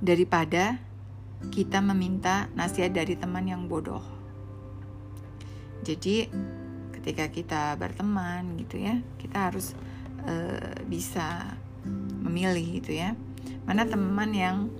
daripada 0.03 0.83
kita 1.55 1.79
meminta 1.83 2.51
nasihat 2.55 2.91
dari 2.91 3.15
teman 3.15 3.47
yang 3.47 3.67
bodoh. 3.71 4.03
Jadi 5.83 6.31
ketika 6.95 7.27
kita 7.31 7.63
berteman 7.75 8.55
gitu 8.59 8.79
ya, 8.79 9.03
kita 9.19 9.51
harus 9.51 9.75
uh, 10.27 10.75
bisa 10.87 11.59
memilih 12.23 12.83
gitu 12.83 12.95
ya. 12.95 13.19
Mana 13.67 13.87
teman 13.87 14.31
yang 14.31 14.71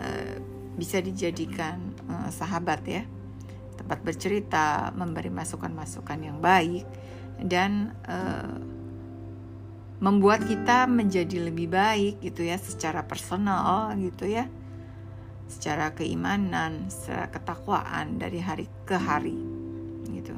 uh, 0.00 0.36
bisa 0.76 1.00
dijadikan 1.04 1.92
uh, 2.08 2.32
sahabat 2.32 2.80
ya. 2.88 3.04
Tempat 3.76 4.00
bercerita, 4.00 4.92
memberi 4.96 5.28
masukan-masukan 5.28 6.16
yang 6.20 6.40
baik 6.40 6.88
dan 7.44 7.92
uh, 8.08 8.75
membuat 9.96 10.44
kita 10.44 10.84
menjadi 10.84 11.48
lebih 11.48 11.72
baik 11.72 12.20
gitu 12.20 12.44
ya 12.44 12.60
secara 12.60 13.04
personal 13.08 13.96
gitu 13.96 14.28
ya 14.28 14.48
secara 15.46 15.94
keimanan, 15.94 16.90
secara 16.90 17.30
ketakwaan 17.30 18.18
dari 18.18 18.42
hari 18.42 18.66
ke 18.82 18.98
hari 18.98 19.38
gitu. 20.10 20.34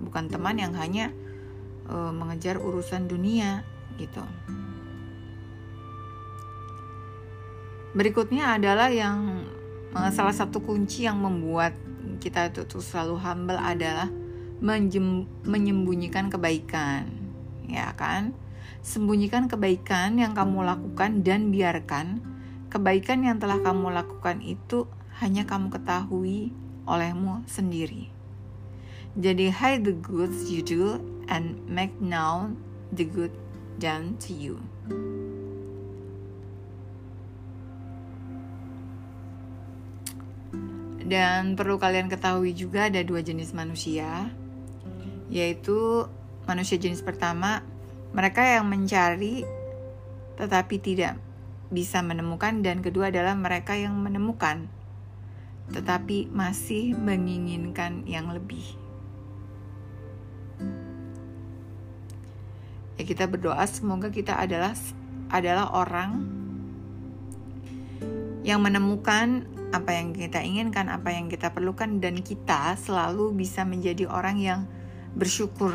Bukan 0.00 0.32
teman 0.32 0.56
yang 0.56 0.72
hanya 0.76 1.12
uh, 1.88 2.12
mengejar 2.12 2.56
urusan 2.60 3.08
dunia 3.08 3.64
gitu. 4.00 4.24
Berikutnya 7.96 8.56
adalah 8.60 8.92
yang 8.92 9.44
uh, 9.96 10.10
salah 10.12 10.32
satu 10.32 10.60
kunci 10.60 11.08
yang 11.08 11.20
membuat 11.20 11.72
kita 12.20 12.52
itu 12.52 12.64
tuh 12.68 12.84
selalu 12.84 13.16
humble 13.20 13.60
adalah 13.60 14.08
menyembunyikan 15.44 16.32
kebaikan, 16.32 17.12
ya 17.68 17.92
kan? 17.92 18.32
Sembunyikan 18.84 19.50
kebaikan 19.50 20.18
yang 20.20 20.36
kamu 20.36 20.62
lakukan 20.62 21.26
dan 21.26 21.50
biarkan 21.50 22.22
kebaikan 22.70 23.24
yang 23.24 23.38
telah 23.40 23.62
kamu 23.62 23.94
lakukan 23.94 24.42
itu 24.42 24.84
hanya 25.22 25.48
kamu 25.48 25.72
ketahui 25.72 26.52
olehmu 26.84 27.42
sendiri. 27.48 28.12
Jadi 29.16 29.48
hide 29.48 29.88
the 29.88 29.96
goods 29.96 30.52
you 30.52 30.60
do 30.60 31.00
and 31.32 31.56
make 31.64 31.96
known 32.04 32.60
the 32.92 33.08
good 33.08 33.32
done 33.80 34.20
to 34.20 34.36
you. 34.36 34.60
Dan 41.06 41.54
perlu 41.54 41.78
kalian 41.78 42.10
ketahui 42.10 42.50
juga 42.50 42.90
ada 42.90 42.98
dua 43.06 43.22
jenis 43.22 43.54
manusia, 43.54 44.26
yaitu 45.30 46.10
manusia 46.50 46.76
jenis 46.82 46.98
pertama, 46.98 47.62
mereka 48.16 48.40
yang 48.40 48.64
mencari 48.64 49.44
tetapi 50.40 50.76
tidak 50.80 51.20
bisa 51.68 52.00
menemukan 52.00 52.64
dan 52.64 52.80
kedua 52.80 53.12
adalah 53.12 53.36
mereka 53.36 53.76
yang 53.76 53.92
menemukan 54.00 54.72
tetapi 55.68 56.30
masih 56.32 56.94
menginginkan 56.96 58.06
yang 58.08 58.30
lebih. 58.32 58.62
Ya 62.96 63.04
kita 63.04 63.28
berdoa 63.28 63.66
semoga 63.68 64.08
kita 64.08 64.38
adalah 64.40 64.72
adalah 65.28 65.74
orang 65.76 66.24
yang 68.46 68.62
menemukan 68.62 69.44
apa 69.74 69.90
yang 69.92 70.14
kita 70.14 70.40
inginkan, 70.40 70.88
apa 70.88 71.12
yang 71.12 71.26
kita 71.26 71.50
perlukan 71.50 71.98
dan 71.98 72.22
kita 72.22 72.78
selalu 72.78 73.34
bisa 73.34 73.66
menjadi 73.66 74.06
orang 74.08 74.38
yang 74.38 74.60
bersyukur 75.18 75.74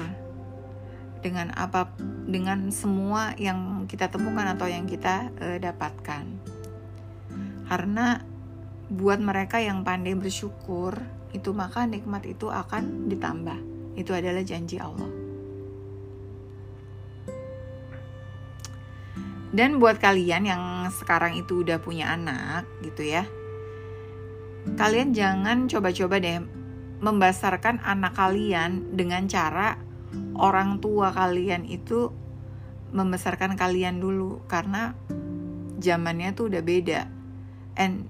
dengan 1.21 1.53
apa 1.53 1.93
dengan 2.25 2.73
semua 2.73 3.37
yang 3.37 3.85
kita 3.85 4.09
temukan 4.09 4.45
atau 4.51 4.65
yang 4.65 4.89
kita 4.89 5.29
uh, 5.37 5.57
dapatkan. 5.61 6.25
Karena 7.69 8.19
buat 8.91 9.23
mereka 9.23 9.63
yang 9.63 9.87
pandai 9.87 10.17
bersyukur, 10.17 10.99
itu 11.31 11.55
maka 11.55 11.87
nikmat 11.87 12.27
itu 12.27 12.51
akan 12.51 13.07
ditambah. 13.07 13.55
Itu 13.95 14.11
adalah 14.11 14.43
janji 14.43 14.75
Allah. 14.75 15.07
Dan 19.51 19.83
buat 19.83 19.99
kalian 19.99 20.47
yang 20.47 20.63
sekarang 20.91 21.35
itu 21.35 21.63
udah 21.63 21.79
punya 21.79 22.11
anak 22.15 22.63
gitu 22.83 23.03
ya. 23.03 23.27
Kalian 24.79 25.11
jangan 25.11 25.67
coba-coba 25.67 26.23
deh 26.23 26.39
membesarkan 27.01 27.81
anak 27.83 28.15
kalian 28.15 28.95
dengan 28.95 29.27
cara 29.27 29.75
orang 30.41 30.81
tua 30.81 31.13
kalian 31.13 31.69
itu 31.69 32.09
membesarkan 32.91 33.53
kalian 33.53 34.01
dulu 34.01 34.41
karena 34.49 34.97
zamannya 35.77 36.33
tuh 36.33 36.49
udah 36.49 36.63
beda 36.65 37.07
and 37.77 38.09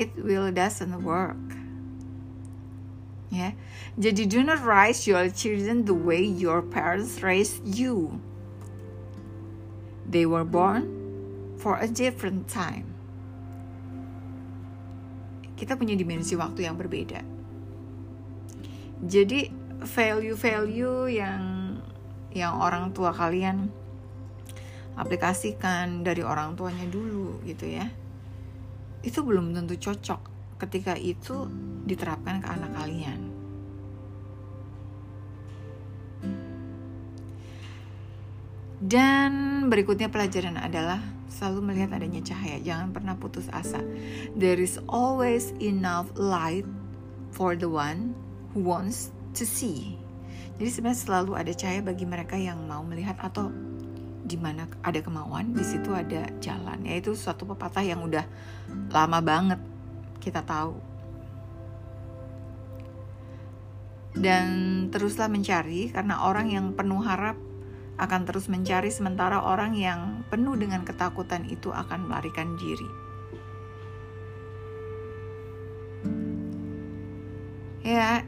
it 0.00 0.10
will 0.16 0.48
doesn't 0.48 0.96
work 1.04 1.38
ya 3.28 3.50
yeah. 3.50 3.52
jadi 4.00 4.22
do 4.24 4.40
not 4.40 4.58
raise 4.64 5.04
your 5.04 5.28
children 5.28 5.84
the 5.84 5.94
way 5.94 6.24
your 6.24 6.64
parents 6.64 7.20
raised 7.20 7.62
you 7.62 8.16
They 10.06 10.22
were 10.22 10.46
born 10.46 10.86
for 11.58 11.82
a 11.82 11.90
different 11.90 12.46
time. 12.46 12.94
Kita 15.58 15.74
punya 15.74 15.98
dimensi 15.98 16.38
waktu 16.38 16.62
yang 16.62 16.78
berbeda. 16.78 17.26
Jadi 19.02 19.50
value-value 19.82 21.12
yang 21.12 21.42
yang 22.36 22.60
orang 22.60 22.92
tua 22.92 23.16
kalian 23.16 23.72
aplikasikan 24.96 26.04
dari 26.04 26.24
orang 26.24 26.56
tuanya 26.56 26.84
dulu 26.88 27.40
gitu 27.44 27.68
ya. 27.68 27.88
Itu 29.04 29.24
belum 29.24 29.52
tentu 29.52 29.76
cocok 29.76 30.20
ketika 30.56 30.96
itu 30.96 31.48
diterapkan 31.84 32.40
ke 32.40 32.48
anak 32.48 32.72
kalian. 32.76 33.20
Dan 38.76 39.32
berikutnya 39.72 40.12
pelajaran 40.12 40.60
adalah 40.60 41.00
selalu 41.32 41.72
melihat 41.72 41.96
adanya 41.96 42.20
cahaya, 42.20 42.60
jangan 42.60 42.92
pernah 42.92 43.16
putus 43.16 43.48
asa. 43.48 43.80
There 44.36 44.60
is 44.60 44.76
always 44.88 45.52
enough 45.64 46.12
light 46.16 46.68
for 47.32 47.56
the 47.56 47.68
one 47.68 48.12
who 48.52 48.64
wants 48.64 49.15
to 49.36 49.44
see. 49.44 50.00
Jadi 50.56 50.70
sebenarnya 50.72 51.00
selalu 51.04 51.32
ada 51.36 51.52
cahaya 51.52 51.84
bagi 51.84 52.08
mereka 52.08 52.40
yang 52.40 52.64
mau 52.64 52.80
melihat 52.80 53.20
atau 53.20 53.52
di 54.26 54.40
mana 54.40 54.64
ada 54.80 54.98
kemauan, 55.04 55.52
di 55.52 55.60
situ 55.60 55.92
ada 55.92 56.32
jalan. 56.40 56.80
Yaitu 56.88 57.12
suatu 57.12 57.44
pepatah 57.44 57.84
yang 57.84 58.00
udah 58.00 58.24
lama 58.88 59.20
banget 59.20 59.60
kita 60.18 60.40
tahu. 60.40 60.80
Dan 64.16 64.48
teruslah 64.88 65.28
mencari 65.28 65.92
karena 65.92 66.24
orang 66.24 66.48
yang 66.48 66.72
penuh 66.72 67.04
harap 67.04 67.36
akan 68.00 68.24
terus 68.24 68.48
mencari 68.48 68.88
sementara 68.88 69.44
orang 69.44 69.76
yang 69.76 70.24
penuh 70.32 70.56
dengan 70.56 70.88
ketakutan 70.88 71.44
itu 71.44 71.68
akan 71.68 72.08
melarikan 72.08 72.56
diri. 72.56 72.90
Ya, 77.86 78.26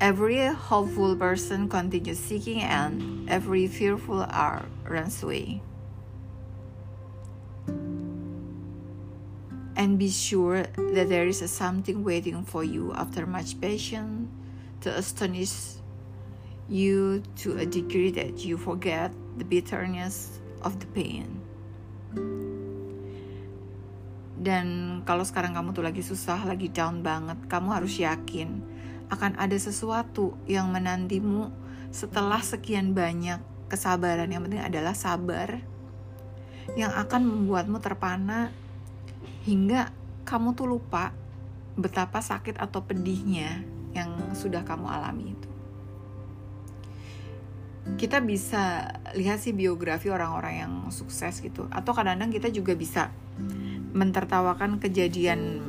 every 0.00 0.44
hopeful 0.46 1.16
person 1.16 1.68
continues 1.68 2.18
seeking 2.18 2.60
and 2.60 3.28
every 3.28 3.66
fearful 3.66 4.22
are 4.28 4.64
runs 4.84 5.22
away. 5.22 5.62
And 9.76 9.98
be 9.98 10.08
sure 10.08 10.64
that 10.96 11.08
there 11.08 11.26
is 11.26 11.44
something 11.50 12.04
waiting 12.04 12.44
for 12.44 12.64
you 12.64 12.92
after 12.96 13.26
much 13.26 13.60
patience 13.60 14.28
to 14.80 14.92
astonish 14.92 15.76
you 16.68 17.22
to 17.44 17.58
a 17.58 17.66
degree 17.66 18.10
that 18.12 18.44
you 18.44 18.56
forget 18.56 19.12
the 19.36 19.44
bitterness 19.44 20.40
of 20.62 20.80
the 20.80 20.88
pain. 20.96 21.40
Dan 24.36 25.00
kalau 25.04 25.24
sekarang 25.24 25.56
kamu 25.56 25.76
tuh 25.76 25.84
lagi 25.84 26.00
susah, 26.00 26.40
lagi 26.48 26.72
down 26.72 27.04
banget, 27.04 27.36
kamu 27.48 27.68
harus 27.72 28.00
yakin 28.00 28.64
akan 29.12 29.38
ada 29.38 29.54
sesuatu 29.54 30.34
yang 30.50 30.70
menantimu 30.70 31.50
setelah 31.94 32.42
sekian 32.42 32.92
banyak 32.92 33.38
kesabaran. 33.70 34.30
Yang 34.30 34.50
penting 34.50 34.62
adalah 34.62 34.94
sabar 34.94 35.62
yang 36.74 36.90
akan 36.90 37.22
membuatmu 37.22 37.78
terpana 37.78 38.50
hingga 39.46 39.94
kamu 40.26 40.58
tuh 40.58 40.66
lupa 40.66 41.14
betapa 41.78 42.18
sakit 42.18 42.58
atau 42.58 42.82
pedihnya 42.82 43.62
yang 43.94 44.34
sudah 44.34 44.66
kamu 44.66 44.90
alami 44.90 45.32
itu 45.38 45.48
kita 47.94 48.18
bisa 48.18 48.90
lihat 49.14 49.38
sih 49.38 49.54
biografi 49.54 50.10
orang-orang 50.10 50.66
yang 50.66 50.72
sukses 50.90 51.38
gitu 51.38 51.70
atau 51.70 51.94
kadang-kadang 51.94 52.34
kita 52.34 52.48
juga 52.50 52.74
bisa 52.74 53.14
mentertawakan 53.94 54.82
kejadian 54.82 55.62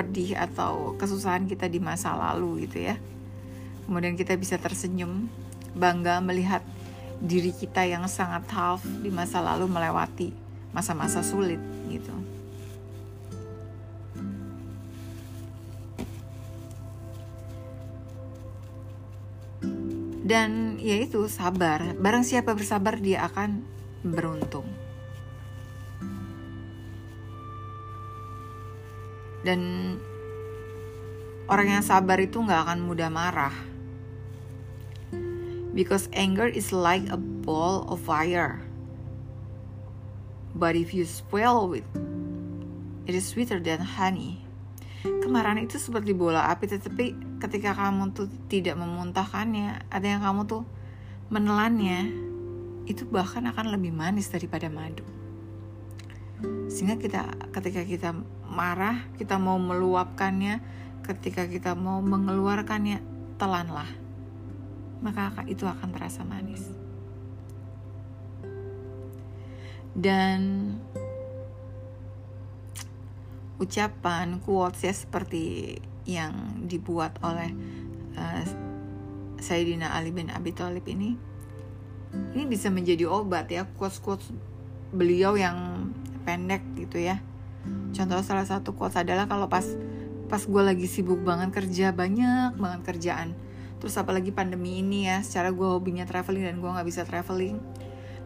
pedih 0.00 0.32
atau 0.32 0.96
kesusahan 0.96 1.44
kita 1.44 1.68
di 1.68 1.76
masa 1.76 2.16
lalu 2.16 2.64
gitu 2.64 2.88
ya. 2.88 2.96
Kemudian 3.84 4.16
kita 4.16 4.32
bisa 4.40 4.56
tersenyum 4.56 5.28
bangga 5.76 6.24
melihat 6.24 6.64
diri 7.20 7.52
kita 7.52 7.84
yang 7.84 8.08
sangat 8.08 8.48
tough 8.48 8.80
di 9.04 9.12
masa 9.12 9.44
lalu 9.44 9.68
melewati 9.68 10.32
masa-masa 10.72 11.20
sulit 11.20 11.60
gitu. 11.92 12.16
Dan 20.24 20.80
yaitu 20.80 21.28
sabar. 21.28 21.92
Barang 22.00 22.24
siapa 22.24 22.56
bersabar 22.56 22.96
dia 22.96 23.28
akan 23.28 23.60
beruntung 24.00 24.79
dan 29.46 29.60
orang 31.48 31.80
yang 31.80 31.84
sabar 31.84 32.20
itu 32.20 32.40
nggak 32.40 32.68
akan 32.68 32.78
mudah 32.84 33.08
marah. 33.08 33.54
Because 35.70 36.10
anger 36.10 36.50
is 36.50 36.74
like 36.74 37.06
a 37.08 37.18
ball 37.18 37.86
of 37.86 38.02
fire. 38.02 38.58
But 40.50 40.74
if 40.74 40.90
you 40.90 41.06
spoil 41.06 41.70
with 41.70 41.86
it 43.06 43.14
is 43.14 43.26
sweeter 43.26 43.62
than 43.62 43.82
honey. 43.82 44.42
Kemarahan 45.02 45.64
itu 45.64 45.80
seperti 45.80 46.12
bola 46.12 46.50
api 46.52 46.68
tetapi 46.68 47.38
ketika 47.40 47.72
kamu 47.72 48.12
tuh 48.12 48.28
tidak 48.52 48.76
memuntahkannya 48.76 49.88
ada 49.88 50.06
yang 50.06 50.20
kamu 50.20 50.44
tuh 50.44 50.62
menelannya 51.32 52.12
itu 52.84 53.06
bahkan 53.08 53.46
akan 53.48 53.72
lebih 53.72 53.94
manis 53.94 54.28
daripada 54.28 54.66
madu. 54.68 55.06
Sehingga 56.68 56.98
kita 56.98 57.50
ketika 57.54 57.82
kita 57.86 58.08
marah 58.50 59.06
kita 59.14 59.38
mau 59.38 59.56
meluapkannya. 59.56 60.82
Ketika 61.00 61.48
kita 61.48 61.78
mau 61.78 62.02
mengeluarkannya 62.02 63.02
telanlah. 63.40 63.88
Maka 65.00 65.32
itu 65.48 65.64
akan 65.64 65.88
terasa 65.94 66.22
manis. 66.26 66.66
Dan 69.96 70.74
ucapan 73.60 74.40
quotes 74.40 74.80
ya 74.80 74.94
seperti 74.96 75.76
yang 76.08 76.64
dibuat 76.64 77.20
oleh 77.20 77.52
uh, 78.16 78.42
Sayyidina 79.36 79.92
Ali 79.92 80.16
bin 80.16 80.32
Abi 80.32 80.56
Thalib 80.56 80.88
ini 80.88 81.16
ini 82.32 82.44
bisa 82.48 82.72
menjadi 82.72 83.04
obat 83.04 83.52
ya 83.52 83.68
quotes 83.76 84.00
quotes 84.00 84.32
beliau 84.90 85.36
yang 85.36 85.92
pendek 86.24 86.64
gitu 86.74 87.04
ya 87.04 87.20
contoh 87.92 88.20
salah 88.24 88.46
satu 88.46 88.72
quotes 88.72 88.96
adalah 88.96 89.28
kalau 89.28 89.46
pas 89.50 89.64
pas 90.30 90.40
gue 90.40 90.62
lagi 90.62 90.86
sibuk 90.86 91.20
banget 91.26 91.50
kerja 91.50 91.90
banyak 91.90 92.54
banget 92.56 92.80
kerjaan. 92.86 93.34
Terus 93.80 93.96
apalagi 93.96 94.30
pandemi 94.30 94.78
ini 94.78 95.08
ya 95.08 95.24
secara 95.24 95.50
gue 95.50 95.64
hobinya 95.64 96.04
traveling 96.04 96.44
dan 96.46 96.56
gue 96.60 96.70
nggak 96.70 96.88
bisa 96.88 97.02
traveling. 97.02 97.58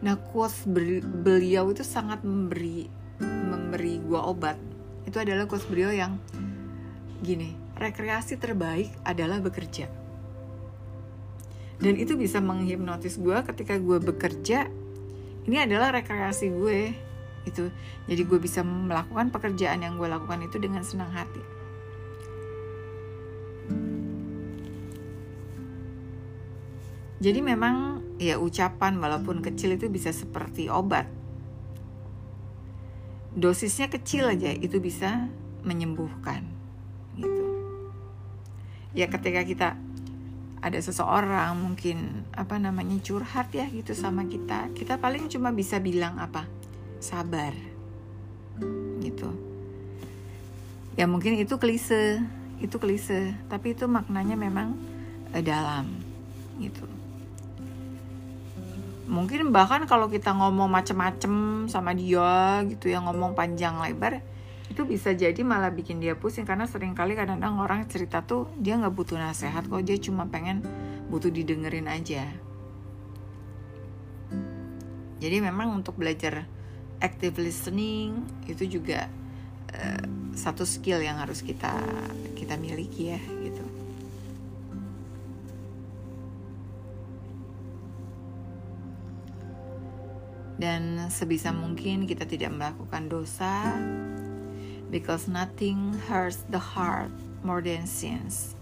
Nah 0.05 0.19
quotes 0.19 0.67
beliau 1.03 1.71
itu 1.73 1.81
sangat 1.81 2.21
memberi 2.21 2.85
memberi 3.23 3.97
gue 4.03 4.21
obat. 4.21 4.59
Itu 5.07 5.17
adalah 5.17 5.49
quotes 5.49 5.65
beliau 5.65 5.89
yang 5.89 6.19
gini 7.25 7.65
rekreasi 7.75 8.39
terbaik 8.39 8.91
adalah 9.03 9.43
bekerja. 9.43 9.91
Dan 11.75 11.99
itu 11.99 12.15
bisa 12.15 12.39
menghipnotis 12.39 13.19
gue 13.19 13.35
ketika 13.51 13.75
gue 13.75 13.99
bekerja. 13.99 14.71
Ini 15.45 15.67
adalah 15.67 15.91
rekreasi 15.91 16.49
gue 16.49 16.95
itu 17.45 17.69
jadi 18.09 18.21
gue 18.25 18.39
bisa 18.41 18.65
melakukan 18.65 19.29
pekerjaan 19.29 19.85
yang 19.85 19.95
gue 19.95 20.09
lakukan 20.09 20.41
itu 20.45 20.57
dengan 20.57 20.81
senang 20.81 21.13
hati. 21.13 21.41
Jadi 27.25 27.39
memang 27.41 28.05
ya 28.21 28.37
ucapan 28.37 28.99
walaupun 28.99 29.41
kecil 29.41 29.79
itu 29.79 29.89
bisa 29.89 30.13
seperti 30.13 30.69
obat. 30.69 31.07
Dosisnya 33.33 33.89
kecil 33.89 34.29
aja 34.29 34.51
itu 34.53 34.77
bisa 34.77 35.27
menyembuhkan 35.65 36.45
gitu. 37.17 37.45
Ya 38.93 39.09
ketika 39.09 39.41
kita 39.41 39.69
ada 40.65 40.79
seseorang 40.81 41.61
mungkin 41.61 42.25
apa 42.33 42.57
namanya 42.57 42.97
curhat 43.05 43.53
ya 43.53 43.69
gitu 43.69 43.93
sama 43.93 44.25
kita 44.25 44.73
kita 44.73 44.97
paling 44.97 45.29
cuma 45.29 45.53
bisa 45.53 45.77
bilang 45.77 46.17
apa 46.17 46.49
sabar. 46.99 47.53
Gitu. 49.01 49.29
Ya 50.95 51.05
mungkin 51.11 51.35
itu 51.35 51.59
klise 51.59 52.23
itu 52.63 52.79
klise 52.79 53.35
tapi 53.51 53.75
itu 53.75 53.85
maknanya 53.87 54.39
memang 54.39 54.79
eh, 55.35 55.43
dalam. 55.43 55.91
Gitu. 56.59 56.87
Mungkin 59.05 59.53
bahkan 59.53 59.85
kalau 59.85 60.09
kita 60.09 60.33
ngomong 60.33 60.65
macem-macem 60.65 61.67
sama 61.69 61.93
dia 61.93 62.65
gitu 62.65 62.89
ya 62.89 62.97
ngomong 63.05 63.37
panjang 63.37 63.77
lebar 63.77 64.25
itu 64.65 64.81
bisa 64.81 65.13
jadi 65.13 65.37
malah 65.45 65.69
bikin 65.69 66.01
dia 66.01 66.17
pusing. 66.17 66.47
Karena 66.47 66.65
sering 66.65 66.97
kali 66.97 67.13
kadang-kadang 67.13 67.61
orang 67.61 67.85
cerita 67.85 68.25
tuh 68.25 68.49
dia 68.57 68.79
nggak 68.79 68.95
butuh 68.95 69.19
nasihat 69.19 69.67
kok 69.69 69.83
dia 69.85 69.99
cuma 70.01 70.25
pengen 70.25 70.65
butuh 71.11 71.29
didengerin 71.29 71.85
aja. 71.85 72.25
Jadi 75.21 75.37
memang 75.41 75.73
untuk 75.73 75.95
belajar 75.95 76.49
active 77.03 77.39
listening 77.39 78.23
itu 78.47 78.79
juga 78.79 79.07
uh, 79.73 80.05
satu 80.35 80.63
skill 80.67 80.99
yang 81.03 81.19
harus 81.19 81.43
kita 81.43 81.73
kita 82.35 82.59
miliki 82.59 83.15
ya 83.15 83.21
gitu 83.43 83.65
dan 90.55 91.11
sebisa 91.11 91.51
mungkin 91.51 92.07
kita 92.07 92.23
tidak 92.23 92.55
melakukan 92.55 93.11
dosa 93.11 93.75
because 94.89 95.27
nothing 95.27 95.91
hurts 96.07 96.47
the 96.47 96.59
heart 96.59 97.11
more 97.43 97.61
than 97.61 97.85
sins. 97.85 98.55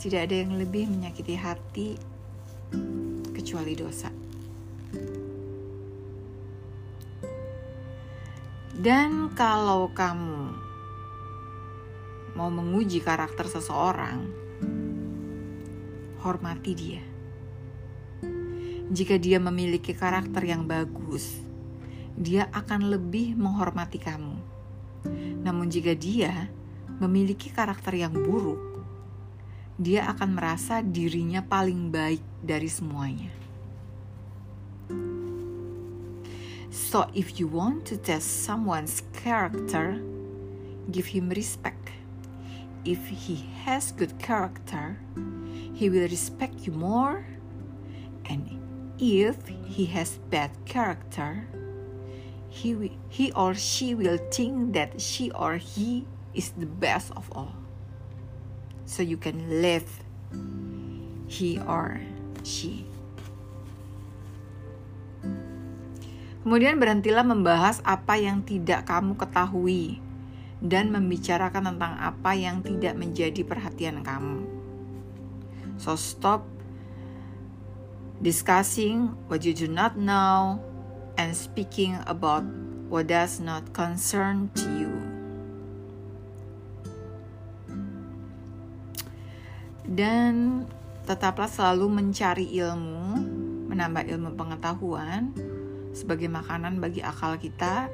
Tidak 0.00 0.26
ada 0.26 0.34
yang 0.42 0.58
lebih 0.58 0.90
menyakiti 0.90 1.38
hati 1.38 1.88
kecuali 3.30 3.78
dosa. 3.78 4.10
Dan 8.74 9.30
kalau 9.38 9.94
kamu 9.94 10.50
mau 12.34 12.50
menguji 12.50 12.98
karakter 12.98 13.46
seseorang, 13.46 14.26
hormati 16.20 16.72
dia. 16.74 17.04
Jika 18.90 19.16
dia 19.16 19.38
memiliki 19.38 19.94
karakter 19.94 20.42
yang 20.44 20.66
bagus, 20.66 21.40
dia 22.18 22.50
akan 22.50 22.90
lebih 22.90 23.38
menghormati 23.38 23.96
kamu 24.02 24.54
namun 25.44 25.68
jika 25.68 25.92
dia 25.92 26.48
memiliki 26.96 27.52
karakter 27.52 28.00
yang 28.00 28.16
buruk, 28.16 28.60
dia 29.76 30.08
akan 30.08 30.40
merasa 30.40 30.80
dirinya 30.80 31.44
paling 31.44 31.92
baik 31.92 32.24
dari 32.40 32.70
semuanya. 32.70 33.43
So 36.74 37.06
if 37.14 37.38
you 37.38 37.46
want 37.46 37.86
to 37.86 37.96
test 37.96 38.42
someone's 38.42 39.04
character, 39.12 39.94
give 40.90 41.06
him 41.06 41.30
respect. 41.30 41.90
If 42.84 43.06
he 43.06 43.46
has 43.62 43.92
good 43.92 44.18
character, 44.18 44.98
he 45.72 45.88
will 45.88 46.08
respect 46.10 46.66
you 46.66 46.72
more. 46.72 47.24
And 48.26 48.58
if 48.98 49.36
he 49.46 49.86
has 49.86 50.18
bad 50.30 50.50
character, 50.66 51.46
he, 52.48 52.98
he 53.08 53.30
or 53.32 53.54
she 53.54 53.94
will 53.94 54.18
think 54.32 54.74
that 54.74 55.00
she 55.00 55.30
or 55.30 55.54
he 55.54 56.04
is 56.34 56.50
the 56.58 56.66
best 56.66 57.12
of 57.14 57.30
all. 57.36 57.54
So 58.84 59.04
you 59.04 59.16
can 59.16 59.62
live 59.62 59.86
he 61.28 61.60
or 61.60 62.00
she. 62.42 62.84
Kemudian 66.44 66.76
berhentilah 66.76 67.24
membahas 67.24 67.80
apa 67.88 68.20
yang 68.20 68.44
tidak 68.44 68.84
kamu 68.84 69.16
ketahui 69.16 69.96
dan 70.60 70.92
membicarakan 70.92 71.72
tentang 71.72 71.96
apa 71.96 72.36
yang 72.36 72.60
tidak 72.60 73.00
menjadi 73.00 73.40
perhatian 73.48 74.04
kamu. 74.04 74.44
So 75.80 75.96
stop 75.96 76.44
discussing 78.20 79.16
what 79.32 79.40
you 79.48 79.56
do 79.56 79.72
not 79.72 79.96
know 79.96 80.60
and 81.16 81.32
speaking 81.32 81.96
about 82.04 82.44
what 82.92 83.08
does 83.08 83.40
not 83.40 83.72
concern 83.72 84.52
to 84.60 84.68
you. 84.68 84.92
Dan 89.88 90.68
tetaplah 91.08 91.48
selalu 91.48 91.88
mencari 91.88 92.52
ilmu, 92.52 93.16
menambah 93.72 94.04
ilmu 94.12 94.36
pengetahuan 94.36 95.32
sebagai 95.94 96.26
makanan 96.28 96.82
bagi 96.82 97.00
akal 97.00 97.38
kita. 97.38 97.88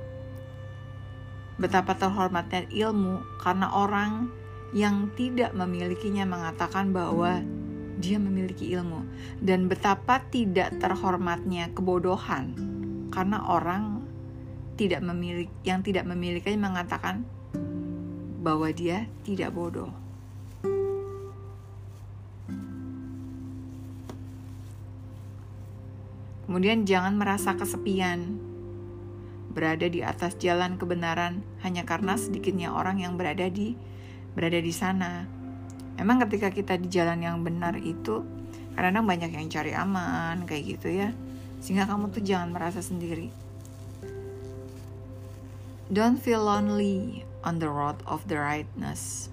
Betapa 1.60 1.92
terhormatnya 1.92 2.64
ilmu 2.72 3.20
karena 3.38 3.68
orang 3.70 4.32
yang 4.72 5.12
tidak 5.14 5.52
memilikinya 5.52 6.24
mengatakan 6.24 6.90
bahwa 6.90 7.44
dia 8.00 8.16
memiliki 8.16 8.72
ilmu 8.72 9.04
dan 9.44 9.68
betapa 9.68 10.24
tidak 10.32 10.72
terhormatnya 10.80 11.68
kebodohan 11.76 12.56
karena 13.12 13.44
orang 13.44 14.00
tidak 14.80 15.04
memiliki 15.04 15.52
yang 15.68 15.84
tidak 15.84 16.08
memilikinya 16.08 16.72
mengatakan 16.72 17.28
bahwa 18.40 18.72
dia 18.72 19.04
tidak 19.28 19.52
bodoh. 19.52 19.92
Kemudian 26.50 26.82
jangan 26.82 27.14
merasa 27.14 27.54
kesepian. 27.54 28.34
Berada 29.54 29.86
di 29.86 30.02
atas 30.02 30.34
jalan 30.34 30.82
kebenaran 30.82 31.46
hanya 31.62 31.86
karena 31.86 32.18
sedikitnya 32.18 32.74
orang 32.74 32.98
yang 32.98 33.14
berada 33.14 33.46
di 33.46 33.78
berada 34.34 34.58
di 34.58 34.74
sana. 34.74 35.30
Memang 35.94 36.26
ketika 36.26 36.50
kita 36.50 36.74
di 36.74 36.90
jalan 36.90 37.22
yang 37.22 37.46
benar 37.46 37.78
itu 37.78 38.26
kadang-kadang 38.74 39.06
banyak 39.06 39.30
yang 39.30 39.46
cari 39.46 39.78
aman 39.78 40.42
kayak 40.42 40.74
gitu 40.74 40.90
ya 40.90 41.14
sehingga 41.62 41.86
kamu 41.86 42.10
tuh 42.10 42.22
jangan 42.26 42.50
merasa 42.50 42.82
sendiri. 42.82 43.30
Don't 45.86 46.18
feel 46.18 46.42
lonely 46.42 47.22
on 47.46 47.62
the 47.62 47.70
road 47.70 48.02
of 48.10 48.26
the 48.26 48.42
rightness 48.42 49.30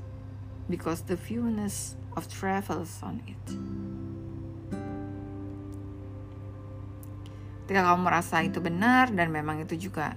because 0.69 1.09
the 1.09 1.17
fewness 1.17 1.97
of 2.13 2.29
travels 2.29 3.01
on 3.01 3.25
it. 3.25 3.41
Ketika 7.67 7.83
kamu 7.83 7.99
merasa 8.07 8.39
itu 8.39 8.63
benar 8.63 9.11
dan 9.11 9.27
memang 9.27 9.59
itu 9.59 9.75
juga 9.75 10.15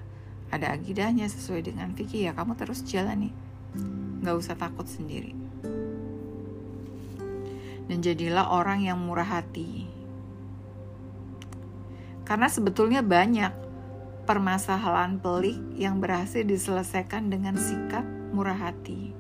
ada 0.55 0.71
agidahnya 0.71 1.27
sesuai 1.27 1.67
dengan 1.67 1.91
fikih 1.99 2.31
ya 2.31 2.33
kamu 2.33 2.55
terus 2.55 2.87
jalani. 2.87 3.35
Gak 4.23 4.39
usah 4.39 4.55
takut 4.55 4.87
sendiri. 4.87 5.35
Dan 7.91 7.99
jadilah 7.99 8.55
orang 8.55 8.87
yang 8.87 9.03
murah 9.03 9.27
hati 9.27 9.91
karena 12.31 12.47
sebetulnya 12.47 13.03
banyak 13.03 13.51
permasalahan 14.23 15.19
pelik 15.19 15.59
yang 15.75 15.99
berhasil 15.99 16.47
diselesaikan 16.47 17.27
dengan 17.27 17.59
sikap 17.59 18.07
murah 18.31 18.55
hati. 18.55 19.11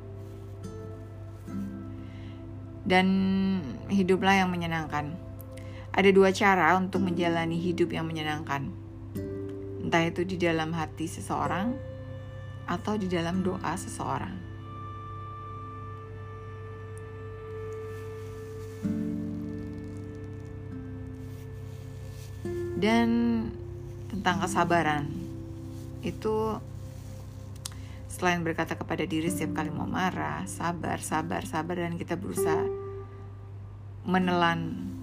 Dan 2.86 3.06
hiduplah 3.90 4.38
yang 4.38 4.54
menyenangkan. 4.54 5.18
Ada 6.00 6.16
dua 6.16 6.32
cara 6.32 6.80
untuk 6.80 7.04
hmm. 7.04 7.12
menjalani 7.12 7.60
hidup 7.60 7.92
yang 7.92 8.08
menyenangkan. 8.08 8.72
Entah 9.84 10.00
itu 10.08 10.24
di 10.24 10.40
dalam 10.40 10.72
hati 10.72 11.04
seseorang 11.04 11.76
atau 12.64 12.96
di 12.96 13.04
dalam 13.04 13.44
doa 13.44 13.76
seseorang. 13.76 14.32
Dan 22.80 23.08
tentang 24.08 24.40
kesabaran 24.40 25.04
itu 26.00 26.56
selain 28.08 28.40
berkata 28.40 28.72
kepada 28.72 29.04
diri 29.04 29.28
setiap 29.28 29.60
kali 29.60 29.68
mau 29.68 29.84
marah, 29.84 30.48
sabar, 30.48 30.96
sabar, 31.04 31.44
sabar 31.44 31.76
dan 31.76 32.00
kita 32.00 32.16
berusaha 32.16 32.64
menelan 34.08 34.96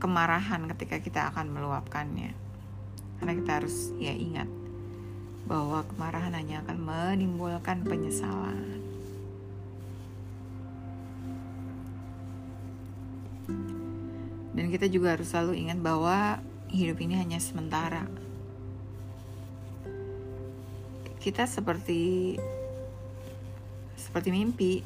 kemarahan 0.00 0.64
ketika 0.74 0.96
kita 0.98 1.20
akan 1.30 1.52
meluapkannya. 1.52 2.32
Karena 3.20 3.32
kita 3.36 3.60
harus 3.60 3.92
ya 4.00 4.16
ingat 4.16 4.48
bahwa 5.44 5.84
kemarahan 5.84 6.32
hanya 6.32 6.64
akan 6.64 6.80
menimbulkan 6.80 7.84
penyesalan. 7.84 8.80
Dan 14.56 14.66
kita 14.72 14.88
juga 14.88 15.14
harus 15.14 15.28
selalu 15.30 15.68
ingat 15.68 15.78
bahwa 15.78 16.40
hidup 16.72 16.96
ini 17.04 17.20
hanya 17.20 17.36
sementara. 17.38 18.08
Kita 21.20 21.44
seperti 21.44 22.40
seperti 24.00 24.28
mimpi 24.32 24.80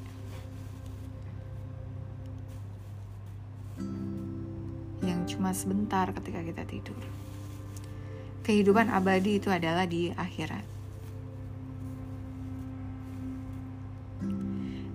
cuma 5.35 5.51
sebentar 5.51 6.07
ketika 6.15 6.41
kita 6.47 6.63
tidur. 6.63 7.03
Kehidupan 8.47 8.87
abadi 8.95 9.43
itu 9.43 9.51
adalah 9.51 9.85
di 9.85 10.15
akhirat. 10.15 10.63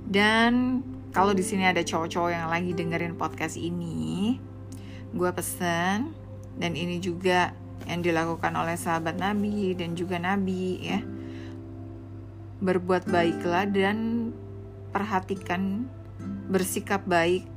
Dan 0.09 0.81
kalau 1.11 1.37
di 1.37 1.45
sini 1.45 1.67
ada 1.67 1.83
cowok-cowok 1.85 2.31
yang 2.33 2.47
lagi 2.49 2.71
dengerin 2.73 3.13
podcast 3.19 3.59
ini, 3.59 4.39
gue 5.13 5.29
pesen 5.35 6.15
dan 6.57 6.71
ini 6.73 6.97
juga 6.97 7.53
yang 7.85 8.01
dilakukan 8.01 8.53
oleh 8.53 8.77
sahabat 8.77 9.17
Nabi 9.17 9.73
dan 9.73 9.97
juga 9.97 10.21
Nabi 10.21 10.65
ya 10.81 10.99
berbuat 12.59 13.07
baiklah 13.07 13.65
dan 13.71 14.29
perhatikan 14.91 15.87
bersikap 16.51 17.05
baik 17.07 17.47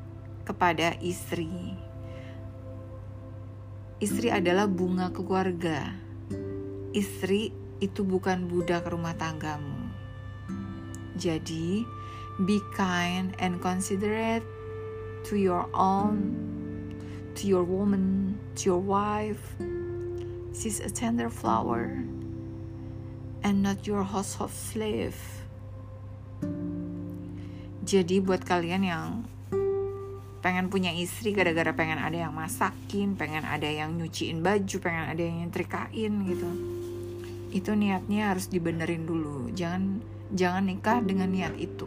kepada 0.47 0.95
istri. 1.03 1.82
Istri 4.03 4.35
adalah 4.35 4.67
bunga 4.67 5.15
keluarga. 5.15 5.95
Istri 6.91 7.55
itu 7.79 8.03
bukan 8.03 8.51
budak 8.51 8.91
rumah 8.91 9.15
tanggamu. 9.15 9.95
Jadi, 11.15 11.87
be 12.43 12.59
kind 12.75 13.31
and 13.39 13.63
considerate 13.63 14.43
to 15.31 15.39
your 15.39 15.71
own, 15.71 16.35
to 17.39 17.47
your 17.47 17.63
woman, 17.63 18.35
to 18.59 18.75
your 18.75 18.83
wife. 18.83 19.55
She's 20.51 20.83
a 20.83 20.91
tender 20.91 21.31
flower 21.31 22.03
and 23.47 23.63
not 23.63 23.87
your 23.87 24.03
household 24.03 24.51
slave. 24.51 25.15
Jadi 27.87 28.19
buat 28.19 28.43
kalian 28.43 28.83
yang 28.83 29.31
pengen 30.43 30.67
punya 30.69 30.91
istri 30.91 31.31
gara-gara 31.31 31.71
pengen 31.71 32.03
ada 32.03 32.19
yang 32.27 32.35
masakin, 32.35 33.15
pengen 33.15 33.47
ada 33.47 33.71
yang 33.71 33.95
nyuciin 33.95 34.43
baju, 34.43 34.77
pengen 34.83 35.07
ada 35.07 35.23
yang 35.23 35.47
nyetrikain 35.47 36.13
gitu. 36.27 36.51
Itu 37.55 37.79
niatnya 37.79 38.35
harus 38.35 38.51
dibenerin 38.51 39.07
dulu. 39.07 39.55
Jangan 39.55 40.03
jangan 40.35 40.67
nikah 40.67 40.99
dengan 40.99 41.31
niat 41.31 41.55
itu. 41.55 41.87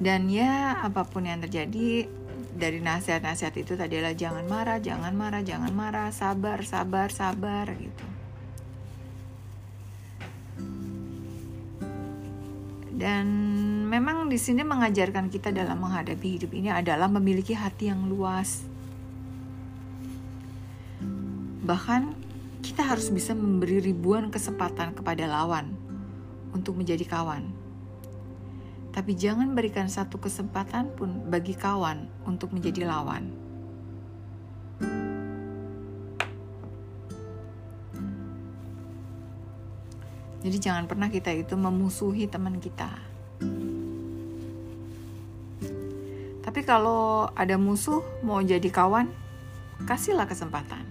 Dan 0.00 0.32
ya 0.32 0.80
apa 0.80 1.04
pun 1.04 1.28
yang 1.28 1.44
terjadi 1.44 2.08
dari 2.56 2.80
nasihat-nasihat 2.80 3.54
itu 3.60 3.76
tadi 3.76 4.00
adalah 4.00 4.16
jangan 4.16 4.48
marah, 4.48 4.80
jangan 4.80 5.12
marah, 5.12 5.44
jangan 5.44 5.70
marah, 5.76 6.08
sabar, 6.10 6.64
sabar, 6.64 7.12
sabar 7.12 7.68
gitu. 7.76 8.19
Di 14.30 14.38
sini 14.38 14.62
mengajarkan 14.62 15.26
kita 15.26 15.50
dalam 15.50 15.82
menghadapi 15.82 16.38
hidup 16.38 16.54
ini 16.54 16.70
adalah 16.70 17.10
memiliki 17.10 17.52
hati 17.58 17.90
yang 17.90 18.06
luas. 18.06 18.62
Bahkan 21.66 22.02
kita 22.62 22.86
harus 22.86 23.10
bisa 23.10 23.34
memberi 23.34 23.82
ribuan 23.82 24.30
kesempatan 24.30 24.94
kepada 24.94 25.26
lawan 25.26 25.74
untuk 26.54 26.78
menjadi 26.78 27.02
kawan 27.04 27.60
tapi 28.90 29.14
jangan 29.14 29.54
berikan 29.54 29.86
satu 29.86 30.18
kesempatan 30.18 30.90
pun 30.98 31.30
bagi 31.30 31.54
kawan 31.54 32.10
untuk 32.26 32.50
menjadi 32.50 32.90
lawan. 32.90 33.30
Jadi 40.40 40.56
jangan 40.56 40.88
pernah 40.88 41.12
kita 41.12 41.30
itu 41.36 41.54
memusuhi 41.54 42.24
teman 42.26 42.58
kita. 42.58 42.88
Tapi 46.60 46.68
kalau 46.68 47.24
ada 47.32 47.56
musuh 47.56 48.04
mau 48.20 48.36
jadi 48.44 48.68
kawan, 48.68 49.08
kasihlah 49.88 50.28
kesempatan. 50.28 50.84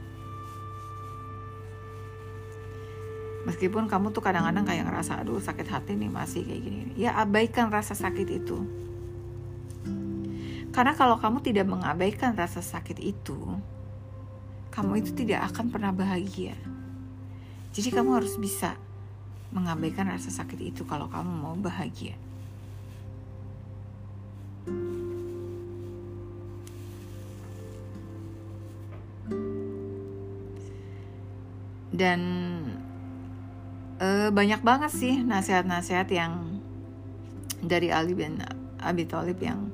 meskipun 3.46 3.86
kamu 3.86 4.10
tuh 4.10 4.26
kadang-kadang 4.26 4.66
kayak 4.66 4.90
ngerasa 4.90 5.22
aduh 5.22 5.38
sakit 5.38 5.70
hati 5.70 5.94
nih 5.94 6.10
masih 6.10 6.42
kayak 6.42 6.62
gini 6.66 6.82
ya 6.98 7.14
abaikan 7.22 7.70
rasa 7.70 7.94
sakit 7.94 8.42
itu. 8.42 8.66
Karena 10.74 10.98
kalau 10.98 11.22
kamu 11.22 11.46
tidak 11.46 11.70
mengabaikan 11.70 12.34
rasa 12.34 12.66
sakit 12.66 12.98
itu 12.98 13.38
kamu 14.74 15.06
itu 15.06 15.14
tidak 15.14 15.54
akan 15.54 15.70
pernah 15.70 15.94
bahagia. 15.94 16.58
Jadi 17.78 17.94
kamu 17.94 18.18
harus 18.18 18.42
bisa 18.42 18.74
mengabaikan 19.54 20.10
rasa 20.10 20.34
sakit 20.34 20.74
itu 20.74 20.82
kalau 20.90 21.06
kamu 21.14 21.30
mau 21.30 21.54
bahagia 21.54 22.18
dan 32.00 32.20
uh, 34.00 34.32
banyak 34.32 34.64
banget 34.64 34.92
sih 34.96 35.20
nasihat-nasihat 35.20 36.08
yang 36.08 36.64
dari 37.60 37.92
Ali 37.92 38.16
bin 38.16 38.40
Abi 38.80 39.04
Thalib 39.04 39.44
yang 39.44 39.68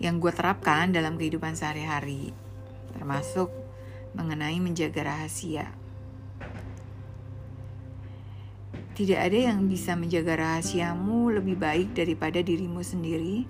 yang 0.00 0.18
gue 0.18 0.32
terapkan 0.34 0.90
dalam 0.90 1.14
kehidupan 1.14 1.54
sehari-hari. 1.54 2.34
Termasuk 2.96 3.52
mengenai 4.18 4.58
menjaga 4.58 5.06
rahasia. 5.06 5.70
Tidak 8.98 9.16
ada 9.16 9.38
yang 9.54 9.70
bisa 9.70 9.94
menjaga 9.94 10.34
rahasiamu 10.34 11.30
lebih 11.30 11.56
baik 11.56 11.94
daripada 11.94 12.42
dirimu 12.42 12.82
sendiri. 12.82 13.46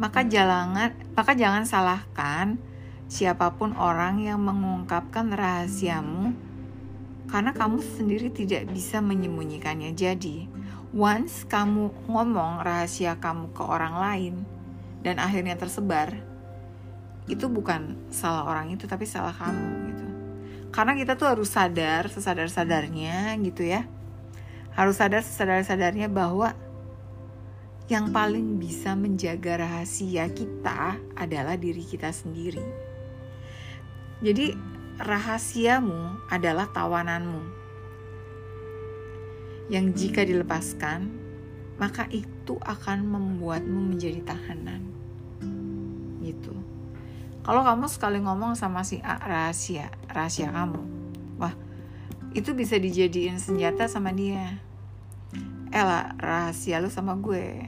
Maka 0.00 0.24
jangan 0.24 0.96
maka 1.12 1.32
jangan 1.36 1.68
salahkan 1.68 2.56
siapa 3.12 3.52
pun 3.60 3.76
orang 3.76 4.24
yang 4.24 4.40
mengungkapkan 4.40 5.28
rahasiamu 5.28 6.51
karena 7.32 7.56
kamu 7.56 7.80
sendiri 7.80 8.28
tidak 8.28 8.68
bisa 8.68 9.00
menyembunyikannya. 9.00 9.96
Jadi, 9.96 10.52
once 10.92 11.48
kamu 11.48 11.88
ngomong 12.04 12.60
rahasia 12.60 13.16
kamu 13.16 13.56
ke 13.56 13.64
orang 13.64 13.96
lain 13.96 14.34
dan 15.00 15.16
akhirnya 15.16 15.56
tersebar, 15.56 16.12
itu 17.24 17.48
bukan 17.48 17.96
salah 18.12 18.44
orang 18.44 18.76
itu 18.76 18.84
tapi 18.84 19.08
salah 19.08 19.32
kamu 19.32 19.64
gitu. 19.88 20.06
Karena 20.76 20.92
kita 20.92 21.16
tuh 21.16 21.32
harus 21.32 21.48
sadar 21.48 22.12
sesadar-sadarnya 22.12 23.32
gitu 23.40 23.64
ya. 23.64 23.88
Harus 24.76 25.00
sadar 25.00 25.24
sesadar-sadarnya 25.24 26.12
bahwa 26.12 26.52
yang 27.88 28.12
paling 28.12 28.60
bisa 28.60 28.92
menjaga 28.92 29.64
rahasia 29.64 30.28
kita 30.28 31.00
adalah 31.16 31.56
diri 31.56 31.80
kita 31.80 32.12
sendiri. 32.12 32.60
Jadi 34.20 34.71
rahasiamu 35.00 36.28
adalah 36.28 36.68
tawananmu. 36.68 37.42
Yang 39.72 39.86
jika 39.96 40.26
dilepaskan, 40.26 41.08
maka 41.80 42.04
itu 42.12 42.60
akan 42.60 43.08
membuatmu 43.08 43.94
menjadi 43.94 44.20
tahanan. 44.22 44.84
Gitu. 46.20 46.52
Kalau 47.42 47.66
kamu 47.66 47.86
sekali 47.90 48.18
ngomong 48.22 48.54
sama 48.54 48.86
si 48.86 49.02
A 49.02 49.18
rahasia, 49.18 49.90
rahasia 50.12 50.52
kamu. 50.52 50.82
Wah, 51.40 51.54
itu 52.32 52.54
bisa 52.54 52.78
dijadiin 52.78 53.42
senjata 53.42 53.90
sama 53.90 54.14
dia. 54.14 54.60
Ella, 55.72 56.12
rahasia 56.20 56.78
lu 56.78 56.92
sama 56.92 57.16
gue. 57.16 57.64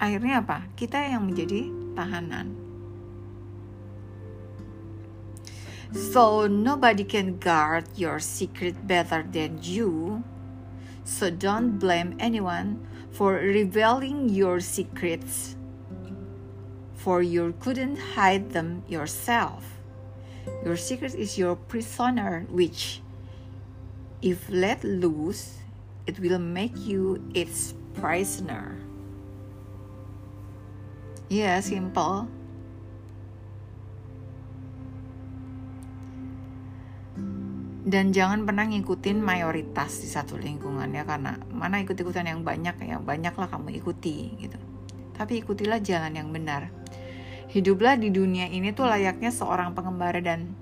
Akhirnya 0.00 0.40
apa? 0.40 0.64
Kita 0.76 0.96
yang 0.96 1.28
menjadi 1.28 1.68
tahanan. 1.92 2.59
So 5.92 6.46
nobody 6.46 7.04
can 7.04 7.38
guard 7.38 7.84
your 7.96 8.20
secret 8.20 8.86
better 8.86 9.22
than 9.22 9.58
you. 9.62 10.22
So 11.04 11.30
don't 11.30 11.78
blame 11.78 12.14
anyone 12.18 12.86
for 13.10 13.34
revealing 13.34 14.28
your 14.28 14.60
secrets, 14.60 15.56
for 16.94 17.22
you 17.22 17.54
couldn't 17.58 17.96
hide 17.96 18.50
them 18.52 18.84
yourself. 18.86 19.64
Your 20.64 20.76
secret 20.76 21.14
is 21.14 21.36
your 21.36 21.56
prisoner, 21.56 22.46
which, 22.50 23.02
if 24.22 24.48
let 24.48 24.84
loose, 24.84 25.58
it 26.06 26.20
will 26.20 26.38
make 26.38 26.76
you 26.76 27.22
its 27.34 27.74
prisoner. 27.94 28.78
Yeah, 31.28 31.60
simple. 31.60 32.28
Dan 37.90 38.14
jangan 38.14 38.46
pernah 38.46 38.70
ngikutin 38.70 39.18
mayoritas 39.18 39.98
di 39.98 40.06
satu 40.06 40.38
lingkungan 40.38 40.94
ya 40.94 41.02
karena 41.02 41.34
mana 41.50 41.82
ikut-ikutan 41.82 42.22
yang 42.22 42.46
banyak 42.46 42.78
ya 42.86 43.02
banyaklah 43.02 43.50
kamu 43.50 43.82
ikuti 43.82 44.30
gitu. 44.38 44.54
Tapi 45.18 45.42
ikutilah 45.42 45.82
jalan 45.82 46.14
yang 46.14 46.30
benar. 46.30 46.70
Hiduplah 47.50 47.98
di 47.98 48.14
dunia 48.14 48.46
ini 48.46 48.70
tuh 48.70 48.86
layaknya 48.86 49.34
seorang 49.34 49.74
pengembara 49.74 50.22
dan 50.22 50.54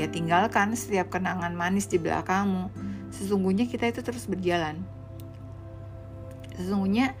ya 0.00 0.08
tinggalkan 0.08 0.72
setiap 0.72 1.12
kenangan 1.12 1.52
manis 1.52 1.92
di 1.92 2.00
belakangmu. 2.00 2.72
Sesungguhnya 3.12 3.68
kita 3.68 3.92
itu 3.92 4.00
terus 4.00 4.24
berjalan. 4.24 4.80
Sesungguhnya 6.56 7.12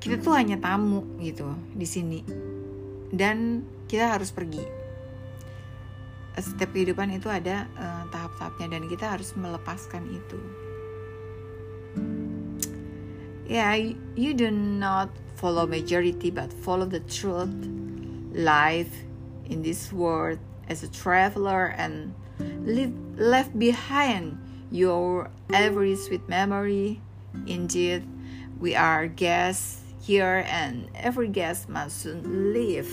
kita 0.00 0.16
tuh 0.16 0.32
hanya 0.32 0.56
tamu 0.56 1.04
gitu 1.20 1.52
di 1.76 1.84
sini. 1.84 2.24
Dan 3.12 3.68
kita 3.84 4.16
harus 4.16 4.32
pergi 4.32 4.79
setiap 6.38 6.70
kehidupan 6.70 7.10
itu 7.10 7.26
ada 7.26 7.66
uh, 7.74 8.04
tahap-tahapnya 8.14 8.78
dan 8.78 8.86
kita 8.86 9.18
harus 9.18 9.34
melepaskan 9.34 10.06
itu. 10.06 10.40
Yeah, 13.50 13.74
you 14.14 14.30
do 14.30 14.54
not 14.54 15.10
follow 15.34 15.66
majority 15.66 16.30
but 16.30 16.54
follow 16.62 16.86
the 16.86 17.02
truth. 17.10 17.50
Life 18.30 18.94
in 19.50 19.66
this 19.66 19.90
world 19.90 20.38
as 20.70 20.86
a 20.86 20.90
traveler 20.94 21.74
and 21.74 22.14
leave 22.62 22.94
left 23.18 23.58
behind 23.58 24.38
your 24.70 25.34
every 25.50 25.98
sweet 25.98 26.22
memory. 26.30 27.02
Indeed, 27.50 28.06
we 28.62 28.78
are 28.78 29.10
guests 29.10 29.82
here 29.98 30.46
and 30.46 30.86
every 30.94 31.26
guest 31.26 31.68
must 31.68 32.06
soon 32.06 32.54
leave. 32.54 32.88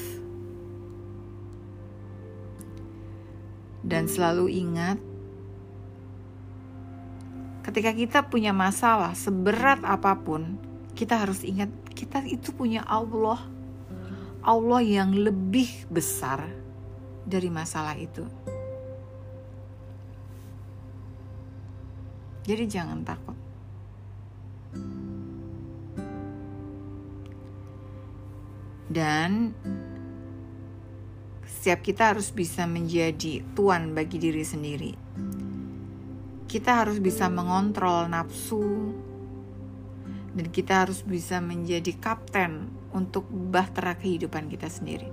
Dan 3.88 4.12
selalu 4.12 4.52
ingat, 4.52 5.00
ketika 7.64 7.96
kita 7.96 8.20
punya 8.28 8.52
masalah 8.52 9.16
seberat 9.16 9.80
apa 9.88 10.12
pun, 10.20 10.60
kita 10.92 11.16
harus 11.16 11.48
ingat 11.48 11.72
kita 11.96 12.20
itu 12.28 12.52
punya 12.52 12.84
Allah. 12.84 13.40
Allah 14.44 14.84
yang 14.84 15.16
lebih 15.16 15.88
besar 15.88 16.44
dari 17.24 17.48
masalah 17.48 17.96
itu. 17.96 18.28
Jadi 22.48 22.64
jangan 22.68 23.04
takut. 23.04 23.36
Dan 28.88 29.52
setiap 31.58 31.82
kita 31.82 32.14
harus 32.14 32.30
bisa 32.30 32.70
menjadi 32.70 33.42
tuan 33.58 33.98
bagi 33.98 34.22
diri 34.22 34.46
sendiri. 34.46 34.94
Kita 36.46 36.86
harus 36.86 37.02
bisa 37.02 37.26
mengontrol 37.34 38.06
nafsu, 38.06 38.94
dan 40.38 40.54
kita 40.54 40.86
harus 40.86 41.02
bisa 41.02 41.42
menjadi 41.42 41.98
kapten 41.98 42.70
untuk 42.94 43.26
bahtera 43.26 43.98
kehidupan 43.98 44.54
kita 44.54 44.70
sendiri. 44.70 45.10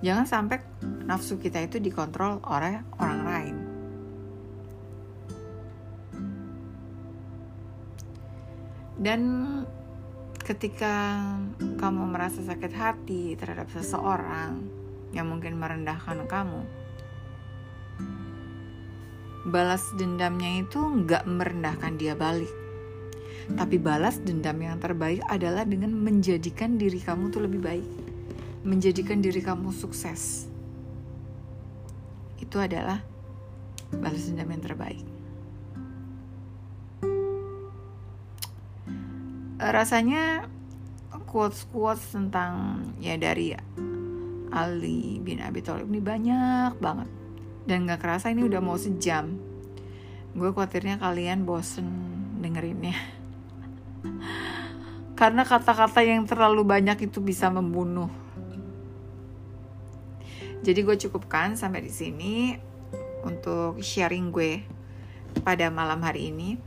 Jangan 0.00 0.24
sampai 0.24 0.64
nafsu 1.04 1.36
kita 1.36 1.60
itu 1.60 1.76
dikontrol 1.76 2.40
oleh 2.48 2.80
orang 2.96 3.20
lain. 3.28 3.56
Dan 8.96 9.20
ketika 10.40 11.28
kamu 11.60 12.16
merasa 12.16 12.40
sakit 12.40 12.72
hati 12.72 13.36
terhadap 13.36 13.68
seseorang, 13.68 14.79
yang 15.10 15.30
mungkin 15.30 15.58
merendahkan 15.58 16.26
kamu. 16.26 16.62
Balas 19.50 19.82
dendamnya 19.96 20.62
itu 20.62 20.78
nggak 20.78 21.24
merendahkan 21.26 21.96
dia 21.96 22.12
balik. 22.14 22.50
Tapi 23.50 23.80
balas 23.82 24.20
dendam 24.22 24.54
yang 24.62 24.78
terbaik 24.78 25.24
adalah 25.26 25.66
dengan 25.66 25.90
menjadikan 25.90 26.78
diri 26.78 27.02
kamu 27.02 27.34
tuh 27.34 27.42
lebih 27.48 27.60
baik. 27.64 27.88
Menjadikan 28.62 29.18
diri 29.24 29.40
kamu 29.42 29.74
sukses. 29.74 30.46
Itu 32.38 32.60
adalah 32.60 33.02
balas 33.96 34.28
dendam 34.30 34.54
yang 34.54 34.62
terbaik. 34.62 35.02
Rasanya 39.60 40.46
quotes-quotes 41.30 42.16
tentang 42.16 42.82
ya 42.98 43.14
dari 43.14 43.54
Ali 44.50 45.22
bin 45.22 45.38
Abi 45.38 45.62
Thalib 45.62 45.86
ini 45.86 46.02
banyak 46.02 46.78
banget. 46.82 47.08
Dan 47.64 47.86
gak 47.86 48.02
kerasa 48.02 48.34
ini 48.34 48.42
udah 48.42 48.58
mau 48.58 48.74
sejam. 48.74 49.38
Gue 50.34 50.50
khawatirnya 50.50 50.98
kalian 50.98 51.46
bosen 51.46 51.86
dengerinnya. 52.42 52.98
Karena 55.18 55.46
kata-kata 55.46 56.02
yang 56.02 56.26
terlalu 56.26 56.66
banyak 56.66 57.06
itu 57.06 57.22
bisa 57.22 57.46
membunuh. 57.52 58.10
Jadi 60.60 60.80
gue 60.84 60.96
cukupkan 61.08 61.56
sampai 61.56 61.80
di 61.86 61.92
sini 61.92 62.34
untuk 63.24 63.80
sharing 63.80 64.28
gue 64.28 64.60
pada 65.40 65.70
malam 65.70 66.02
hari 66.02 66.34
ini. 66.34 66.58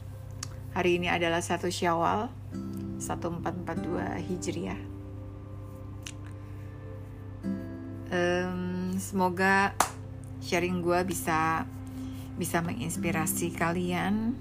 Hari 0.73 0.97
ini 0.97 1.05
adalah 1.11 1.43
satu 1.43 1.69
syawal 1.69 2.34
1442 2.97 4.25
Hijriah 4.25 4.93
um, 8.14 8.93
semoga 9.01 9.74
sharing 10.39 10.86
gue 10.86 10.99
bisa 11.03 11.66
bisa 12.38 12.61
menginspirasi 12.61 13.53
kalian 13.53 14.38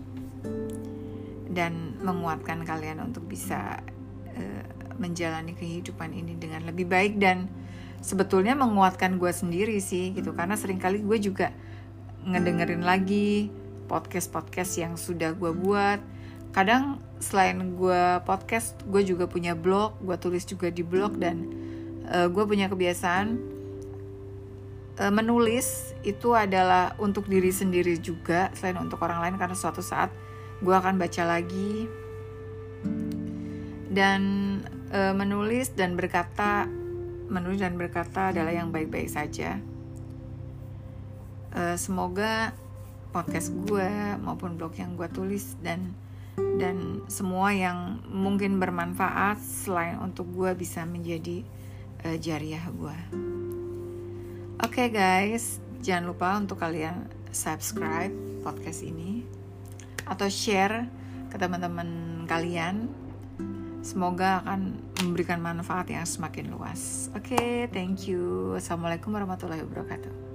dan 1.53 1.97
menguatkan 2.01 2.65
kalian 2.65 3.05
untuk 3.05 3.29
bisa 3.29 3.81
uh, 4.33 4.65
menjalani 4.97 5.53
kehidupan 5.53 6.13
ini 6.13 6.37
dengan 6.37 6.65
lebih 6.65 6.89
baik 6.89 7.21
dan 7.21 7.49
sebetulnya 8.01 8.57
menguatkan 8.57 9.21
gue 9.21 9.29
sendiri 9.29 9.77
sih 9.81 10.17
gitu. 10.17 10.33
Karena 10.33 10.57
sering 10.57 10.81
kali 10.81 11.05
gue 11.05 11.19
juga 11.21 11.53
ngedengerin 12.25 12.83
lagi 12.85 13.53
podcast-podcast 13.87 14.73
yang 14.81 14.95
sudah 14.97 15.37
gue 15.37 15.53
buat. 15.53 16.01
Kadang 16.57 17.01
selain 17.21 17.77
gue 17.77 18.21
podcast 18.25 18.77
gue 18.89 19.05
juga 19.05 19.29
punya 19.29 19.55
blog 19.55 19.97
gue 20.03 20.17
tulis 20.19 20.43
juga 20.43 20.69
di 20.69 20.83
blog 20.83 21.17
dan 21.21 21.49
uh, 22.09 22.27
gue 22.29 22.45
punya 22.45 22.67
kebiasaan 22.67 23.62
E, 24.93 25.05
menulis 25.09 25.97
itu 26.05 26.37
adalah 26.37 26.93
untuk 27.01 27.25
diri 27.25 27.49
sendiri 27.49 27.97
juga 27.97 28.53
selain 28.53 28.77
untuk 28.77 29.01
orang 29.01 29.25
lain 29.25 29.37
karena 29.41 29.57
suatu 29.57 29.81
saat 29.81 30.13
gue 30.61 30.75
akan 30.75 31.01
baca 31.01 31.23
lagi 31.25 31.89
dan 33.89 34.23
e, 34.93 35.01
menulis 35.17 35.73
dan 35.73 35.97
berkata 35.97 36.69
menulis 37.33 37.65
dan 37.65 37.81
berkata 37.81 38.37
adalah 38.37 38.53
yang 38.53 38.69
baik-baik 38.69 39.09
saja 39.09 39.57
e, 41.57 41.77
semoga 41.81 42.53
podcast 43.13 43.53
gue 43.69 43.89
maupun 44.21 44.57
blog 44.57 44.77
yang 44.77 44.97
gue 44.97 45.09
tulis 45.13 45.57
dan 45.61 45.93
dan 46.37 47.05
semua 47.13 47.53
yang 47.53 48.01
mungkin 48.09 48.57
bermanfaat 48.57 49.37
selain 49.37 50.01
untuk 50.01 50.29
gue 50.33 50.57
bisa 50.57 50.89
menjadi 50.89 51.45
uh, 52.09 52.17
jariah 52.17 52.65
gue. 52.73 52.99
Oke 54.63 54.87
okay 54.87 54.95
guys, 54.95 55.59
jangan 55.83 56.15
lupa 56.15 56.39
untuk 56.39 56.63
kalian 56.63 57.11
subscribe 57.35 58.15
podcast 58.47 58.87
ini 58.87 59.27
atau 60.07 60.31
share 60.31 60.87
ke 61.27 61.35
teman-teman 61.35 62.23
kalian. 62.31 62.87
Semoga 63.83 64.39
akan 64.47 64.79
memberikan 65.03 65.43
manfaat 65.43 65.91
yang 65.91 66.07
semakin 66.07 66.55
luas. 66.55 67.11
Oke, 67.19 67.35
okay, 67.35 67.57
thank 67.75 68.07
you. 68.07 68.55
Assalamualaikum 68.55 69.11
warahmatullahi 69.11 69.67
wabarakatuh. 69.67 70.32